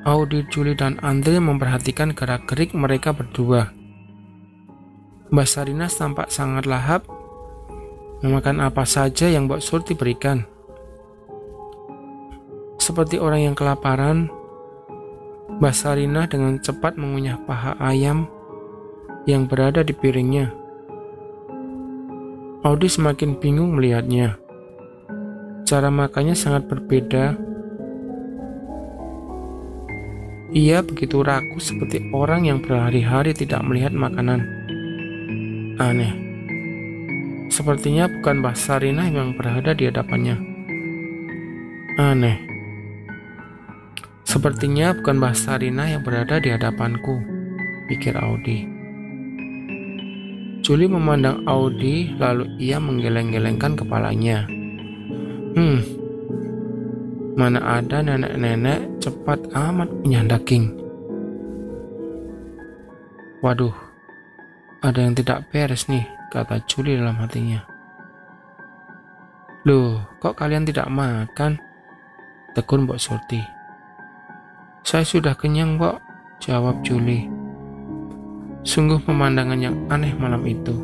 Audi, 0.03 0.43
Julie, 0.51 0.75
dan 0.75 0.99
Andre 0.99 1.39
memperhatikan 1.39 2.11
gerak-gerik 2.11 2.75
mereka 2.75 3.15
berdua. 3.15 3.71
Mbak 5.31 5.47
Sarina 5.47 5.87
tampak 5.87 6.27
sangat 6.27 6.67
lahap 6.67 7.07
memakan 8.25 8.65
apa 8.65 8.81
saja 8.89 9.29
yang 9.29 9.45
Mbak 9.45 9.61
Surti 9.61 9.93
berikan. 9.93 10.41
Seperti 12.81 13.21
orang 13.21 13.53
yang 13.53 13.55
kelaparan, 13.55 14.33
Mbak 15.61 15.75
Sarina 15.77 16.25
dengan 16.25 16.57
cepat 16.57 16.97
mengunyah 16.97 17.37
paha 17.45 17.77
ayam 17.77 18.25
yang 19.29 19.45
berada 19.45 19.85
di 19.85 19.93
piringnya. 19.93 20.49
Audi 22.65 22.89
semakin 22.89 23.37
bingung 23.37 23.77
melihatnya. 23.77 24.41
Cara 25.69 25.93
makannya 25.93 26.33
sangat 26.33 26.65
berbeda. 26.65 27.37
Ia 30.49 30.81
begitu 30.81 31.21
ragu 31.21 31.61
seperti 31.61 32.09
orang 32.09 32.49
yang 32.49 32.57
berhari-hari 32.65 33.37
tidak 33.37 33.61
melihat 33.61 33.93
makanan. 33.93 34.41
Aneh. 35.77 36.24
Sepertinya 37.47 38.09
bukan 38.09 38.41
Mbah 38.41 38.57
Sarina 38.57 39.07
yang 39.07 39.37
berada 39.37 39.71
di 39.71 39.87
hadapannya. 39.87 40.35
Aneh. 41.95 42.37
Sepertinya 44.25 44.91
bukan 44.97 45.15
Mbah 45.21 45.35
Sarina 45.37 45.87
yang 45.87 46.01
berada 46.03 46.41
di 46.41 46.51
hadapanku, 46.51 47.21
pikir 47.87 48.17
Audi. 48.17 48.67
Juli 50.65 50.89
memandang 50.89 51.45
Audi, 51.45 52.09
lalu 52.17 52.49
ia 52.57 52.81
menggeleng-gelengkan 52.81 53.77
kepalanya. 53.77 54.49
Hmm, 55.53 55.85
mana 57.37 57.61
ada 57.61 58.01
nenek-nenek 58.01 58.97
cepat 58.97 59.45
amat 59.53 59.93
punya 60.01 60.25
daging. 60.25 60.73
Waduh, 63.45 63.84
ada 64.85 65.01
yang 65.01 65.17
tidak 65.17 65.49
beres 65.49 65.89
nih, 65.89 66.05
kata 66.29 66.61
Juli 66.69 66.93
dalam 66.93 67.17
hatinya. 67.17 67.65
Loh, 69.65 70.05
kok 70.21 70.37
kalian 70.37 70.61
tidak 70.61 70.85
makan? 70.93 71.57
Tekun 72.53 72.85
Mbok 72.85 73.01
Surti. 73.01 73.41
Saya 74.85 75.01
sudah 75.01 75.33
kenyang, 75.33 75.81
Mbok, 75.81 75.97
jawab 76.37 76.85
Juli. 76.85 77.25
Sungguh 78.61 79.01
pemandangan 79.01 79.57
yang 79.57 79.73
aneh 79.89 80.13
malam 80.13 80.45
itu. 80.45 80.77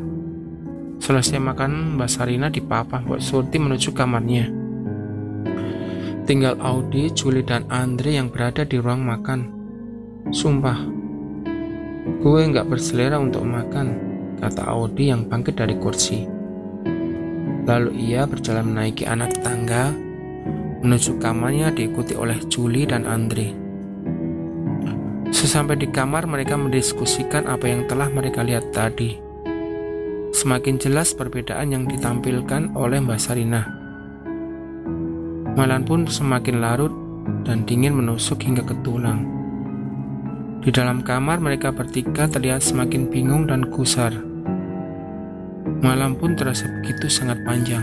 Selesai 0.98 1.38
makan, 1.38 1.94
Mbak 1.94 2.10
Sarina 2.10 2.50
dipapah 2.50 3.06
Mbok 3.06 3.22
Surti 3.22 3.62
menuju 3.62 3.94
kamarnya. 3.94 4.50
Tinggal 6.26 6.58
Audi, 6.58 7.06
Julie, 7.14 7.46
dan 7.46 7.70
Andre 7.70 8.18
yang 8.18 8.34
berada 8.34 8.66
di 8.66 8.82
ruang 8.82 9.06
makan. 9.06 9.46
Sumpah, 10.34 11.01
gue 12.02 12.40
nggak 12.50 12.66
berselera 12.66 13.18
untuk 13.22 13.46
makan, 13.46 13.94
kata 14.42 14.66
Audi 14.66 15.14
yang 15.14 15.30
bangkit 15.30 15.54
dari 15.54 15.78
kursi. 15.78 16.26
Lalu 17.62 17.94
ia 17.94 18.26
berjalan 18.26 18.74
menaiki 18.74 19.06
anak 19.06 19.38
tangga 19.38 19.94
menuju 20.82 21.22
kamarnya 21.22 21.70
diikuti 21.70 22.18
oleh 22.18 22.42
Julie 22.50 22.90
dan 22.90 23.06
Andre. 23.06 23.54
Sesampai 25.30 25.78
di 25.78 25.88
kamar 25.88 26.26
mereka 26.26 26.58
mendiskusikan 26.58 27.46
apa 27.46 27.70
yang 27.70 27.86
telah 27.86 28.10
mereka 28.10 28.42
lihat 28.42 28.74
tadi. 28.74 29.16
Semakin 30.34 30.82
jelas 30.82 31.14
perbedaan 31.14 31.70
yang 31.70 31.84
ditampilkan 31.86 32.74
oleh 32.74 32.98
Mbak 32.98 33.20
Sarina. 33.22 33.62
Malam 35.54 35.86
pun 35.86 36.08
semakin 36.08 36.56
larut 36.58 36.92
dan 37.46 37.62
dingin 37.62 37.94
menusuk 37.94 38.42
hingga 38.42 38.66
ke 38.66 38.74
tulang. 38.82 39.41
Di 40.62 40.70
dalam 40.70 41.02
kamar 41.02 41.42
mereka 41.42 41.74
bertiga 41.74 42.30
terlihat 42.30 42.62
semakin 42.62 43.10
bingung 43.10 43.50
dan 43.50 43.66
kusar. 43.66 44.14
Malam 45.82 46.14
pun 46.14 46.38
terasa 46.38 46.70
begitu 46.78 47.10
sangat 47.10 47.42
panjang. 47.42 47.82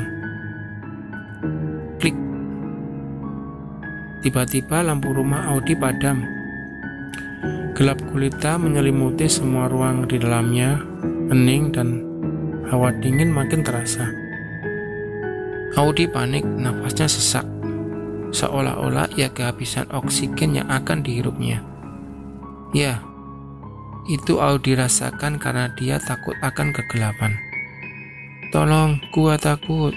Klik. 1.99 2.15
Tiba-tiba 4.23 4.79
lampu 4.79 5.11
rumah 5.11 5.51
Audi 5.51 5.75
padam. 5.75 6.23
Gelap 7.75 7.99
gulita 8.15 8.55
menyelimuti 8.55 9.27
semua 9.27 9.67
ruang 9.67 10.07
di 10.07 10.15
dalamnya, 10.15 10.79
hening 11.27 11.75
dan 11.75 11.99
hawa 12.71 12.95
dingin 13.03 13.35
makin 13.35 13.59
terasa. 13.59 14.07
Audi 15.75 16.07
panik, 16.07 16.47
nafasnya 16.47 17.11
sesak 17.11 17.43
seolah-olah 18.31 19.09
ia 19.17 19.27
kehabisan 19.33 19.89
oksigen 19.91 20.63
yang 20.63 20.67
akan 20.71 21.01
dihirupnya. 21.01 21.78
Ya, 22.69 23.01
itu 24.05 24.37
Audi 24.37 24.77
rasakan 24.77 25.41
karena 25.41 25.73
dia 25.73 25.97
takut 25.97 26.37
akan 26.41 26.69
kegelapan. 26.69 27.33
Tolong, 28.53 29.01
gua 29.13 29.37
takut, 29.37 29.93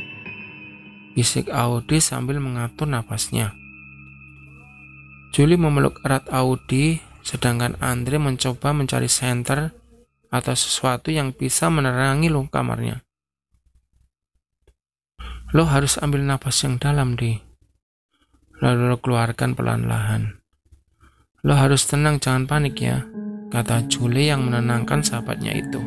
Bisik 1.13 1.53
Audi 1.53 2.01
sambil 2.01 2.41
mengatur 2.41 2.89
napasnya. 2.89 3.53
Julie 5.37 5.61
memeluk 5.61 6.01
erat 6.05 6.25
Audi, 6.33 7.01
sedangkan 7.21 7.77
Andre 7.85 8.17
mencoba 8.17 8.73
mencari 8.73 9.09
senter 9.09 9.73
atau 10.33 10.57
sesuatu 10.57 11.13
yang 11.13 11.37
bisa 11.37 11.69
menerangi 11.69 12.33
luka 12.33 12.61
kamarnya. 12.61 13.05
Lo 15.53 15.69
harus 15.69 16.01
ambil 16.01 16.25
napas 16.25 16.65
yang 16.65 16.81
dalam, 16.81 17.13
di. 17.13 17.37
Lalu 18.65 18.93
lo 18.93 18.97
keluarkan 19.01 19.53
pelan-lahan. 19.53 20.42
Lo 21.43 21.59
harus 21.59 21.83
tenang, 21.91 22.23
jangan 22.23 22.47
panik 22.47 22.79
ya, 22.79 23.03
kata 23.51 23.91
Julie 23.91 24.31
yang 24.31 24.47
menenangkan 24.47 25.03
sahabatnya 25.03 25.51
itu. 25.59 25.83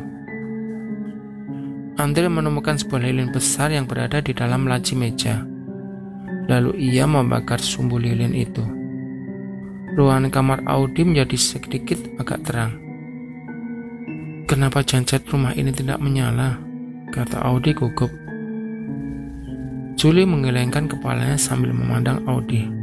Andre 1.96 2.28
menemukan 2.28 2.76
sebuah 2.76 3.00
lilin 3.08 3.32
besar 3.32 3.72
yang 3.72 3.88
berada 3.88 4.20
di 4.20 4.36
dalam 4.36 4.68
laci 4.68 4.92
meja. 4.92 5.48
Lalu 6.52 6.76
ia 6.76 7.08
membakar 7.08 7.56
sumbu 7.56 7.96
lilin 7.96 8.36
itu. 8.36 8.60
Ruangan 9.96 10.28
kamar 10.28 10.60
Audi 10.68 11.08
menjadi 11.08 11.40
sedikit 11.40 12.04
agak 12.20 12.44
terang. 12.44 12.76
Kenapa 14.44 14.84
janset 14.84 15.24
rumah 15.24 15.56
ini 15.56 15.72
tidak 15.72 16.04
menyala? 16.04 16.60
Kata 17.08 17.40
Audi 17.48 17.72
gugup. 17.72 18.12
Julie 19.96 20.28
menggelengkan 20.28 20.84
kepalanya 20.84 21.40
sambil 21.40 21.72
memandang 21.72 22.20
Audi. 22.28 22.75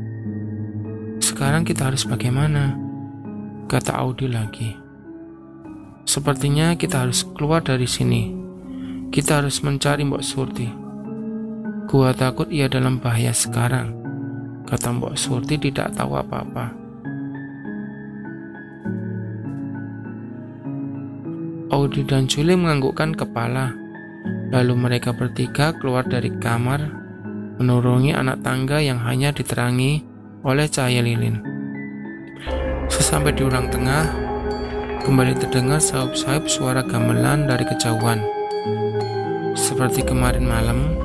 Sekarang 1.44 1.68
kita 1.68 1.92
harus 1.92 2.08
bagaimana? 2.08 2.72
Kata 3.68 4.00
Audi 4.00 4.32
lagi. 4.32 4.80
Sepertinya 6.08 6.72
kita 6.80 7.04
harus 7.04 7.28
keluar 7.36 7.60
dari 7.60 7.84
sini. 7.84 8.32
Kita 9.12 9.44
harus 9.44 9.60
mencari 9.60 10.08
Mbok 10.08 10.24
Surti. 10.24 10.72
Gua 11.92 12.16
takut 12.16 12.48
ia 12.48 12.72
dalam 12.72 13.04
bahaya 13.04 13.36
sekarang. 13.36 13.92
Kata 14.64 14.96
Mbok 14.96 15.20
Surti 15.20 15.60
tidak 15.60 15.92
tahu 16.00 16.16
apa-apa. 16.16 16.72
Audi 21.76 22.08
dan 22.08 22.32
Julie 22.32 22.56
menganggukkan 22.56 23.20
kepala. 23.20 23.76
Lalu 24.48 24.80
mereka 24.80 25.12
bertiga 25.12 25.76
keluar 25.76 26.08
dari 26.08 26.32
kamar, 26.40 26.88
menurungi 27.60 28.16
anak 28.16 28.40
tangga 28.48 28.80
yang 28.80 29.04
hanya 29.04 29.36
diterangi 29.36 30.13
oleh 30.44 30.68
cahaya 30.68 31.00
lilin. 31.00 31.40
Sesampai 32.92 33.32
di 33.32 33.48
ruang 33.48 33.72
tengah, 33.72 34.12
kembali 35.08 35.40
terdengar 35.40 35.80
sahup-sahup 35.80 36.52
suara 36.52 36.84
gamelan 36.84 37.48
dari 37.48 37.64
kejauhan. 37.64 38.20
Seperti 39.56 40.04
kemarin 40.04 40.44
malam, 40.44 41.00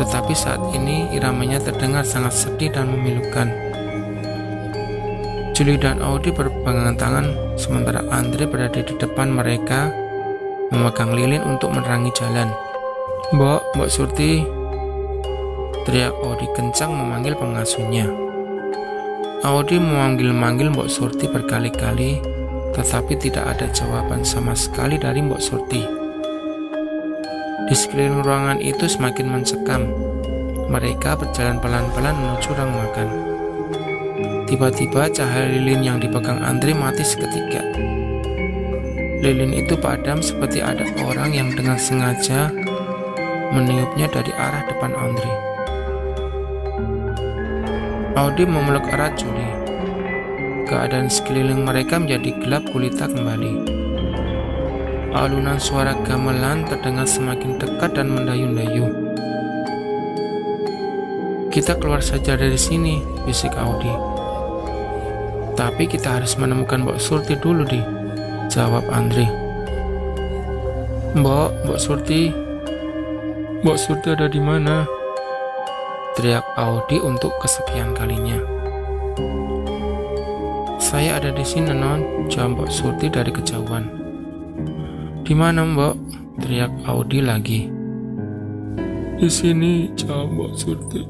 tetapi 0.00 0.32
saat 0.32 0.60
ini 0.72 1.12
iramanya 1.12 1.60
terdengar 1.60 2.08
sangat 2.08 2.32
sedih 2.32 2.72
dan 2.72 2.88
memilukan. 2.88 3.52
Julie 5.52 5.80
dan 5.80 6.00
Audi 6.00 6.32
berpegangan 6.32 6.96
tangan, 6.96 7.26
sementara 7.56 8.00
Andre 8.12 8.44
berada 8.48 8.80
di 8.80 8.94
depan 8.96 9.28
mereka, 9.28 9.92
memegang 10.72 11.12
lilin 11.12 11.44
untuk 11.44 11.72
menerangi 11.72 12.12
jalan. 12.16 12.48
Mbok, 13.32 13.76
Mbok 13.76 13.88
Surti, 13.88 14.44
teriak 15.86 16.18
Audi 16.18 16.50
kencang 16.50 16.90
memanggil 16.90 17.38
pengasuhnya. 17.38 18.10
Audi 19.46 19.78
memanggil-manggil 19.78 20.74
Mbok 20.74 20.90
Surti 20.90 21.30
berkali-kali, 21.30 22.18
tetapi 22.74 23.14
tidak 23.14 23.54
ada 23.54 23.70
jawaban 23.70 24.26
sama 24.26 24.58
sekali 24.58 24.98
dari 24.98 25.22
Mbok 25.22 25.38
Surti. 25.38 25.86
Di 27.70 27.74
sekeliling 27.78 28.26
ruangan 28.26 28.58
itu 28.58 28.90
semakin 28.90 29.26
mencekam. 29.30 29.86
Mereka 30.66 31.14
berjalan 31.22 31.62
pelan-pelan 31.62 32.18
menuju 32.18 32.50
ruang 32.50 32.74
makan. 32.74 33.08
Tiba-tiba 34.50 35.06
cahaya 35.14 35.54
lilin 35.54 35.86
yang 35.86 35.98
dipegang 36.02 36.42
Andre 36.42 36.74
mati 36.74 37.06
seketika. 37.06 37.62
Lilin 39.22 39.54
itu 39.54 39.78
padam 39.78 40.18
seperti 40.18 40.58
ada 40.58 40.82
orang 41.06 41.30
yang 41.30 41.54
dengan 41.54 41.78
sengaja 41.78 42.50
meniupnya 43.54 44.10
dari 44.10 44.34
arah 44.34 44.66
depan 44.66 44.90
Andre. 44.98 45.55
Audi 48.16 48.48
memeluk 48.48 48.88
erat 48.88 49.12
Julie. 49.20 49.52
Keadaan 50.64 51.12
sekeliling 51.12 51.68
mereka 51.68 52.00
menjadi 52.00 52.32
gelap 52.40 52.64
gulita 52.72 53.04
kembali. 53.12 53.76
Alunan 55.12 55.60
suara 55.60 55.92
gamelan 56.00 56.64
terdengar 56.64 57.04
semakin 57.04 57.60
dekat 57.60 57.92
dan 57.92 58.08
mendayun-dayu. 58.08 58.88
Kita 61.52 61.76
keluar 61.76 62.00
saja 62.00 62.40
dari 62.40 62.56
sini, 62.56 63.04
bisik 63.28 63.52
Audi. 63.52 63.92
Tapi 65.52 65.84
kita 65.84 66.16
harus 66.16 66.40
menemukan 66.40 66.88
Mbok 66.88 66.96
Surti 66.96 67.36
dulu, 67.36 67.68
di. 67.68 67.84
Jawab 68.48 68.88
Andri. 68.96 69.28
Mbok, 71.12 71.68
Mbok 71.68 71.76
Surti. 71.76 72.32
Mbok 73.60 73.76
Surti 73.76 74.08
ada 74.08 74.24
di 74.24 74.40
mana? 74.40 74.95
Teriak 76.26 76.58
Audi 76.58 76.98
untuk 76.98 77.38
kesekian 77.38 77.94
kalinya. 77.94 78.34
Saya 80.82 81.22
ada 81.22 81.30
di 81.30 81.46
sini, 81.46 81.70
Non. 81.70 82.26
Jawab 82.26 82.66
Mbok 82.66 82.66
Surti 82.66 83.06
dari 83.06 83.30
kejauhan. 83.30 83.86
Di 85.22 85.30
mana, 85.38 85.62
Mbok? 85.62 85.94
Teriak 86.42 86.82
Audi 86.90 87.22
lagi. 87.22 87.70
Di 89.22 89.30
sini, 89.30 89.94
jawab 89.94 90.34
Mbok 90.34 90.52
Surti. 90.58 91.02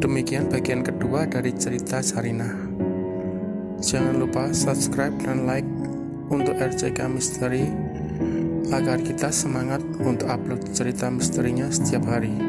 Demikian 0.00 0.48
bagian 0.48 0.88
kedua 0.88 1.28
dari 1.28 1.52
cerita 1.52 2.00
Sarinah. 2.00 2.56
Jangan 3.84 4.16
lupa 4.16 4.56
subscribe 4.56 5.12
dan 5.20 5.44
like 5.44 5.68
untuk 6.32 6.56
RCK 6.56 6.96
Misteri 7.12 7.68
agar 8.72 9.00
kita 9.00 9.32
semangat 9.32 9.80
untuk 10.00 10.28
upload 10.28 10.64
cerita 10.72 11.08
misterinya 11.08 11.68
setiap 11.68 12.08
hari. 12.08 12.47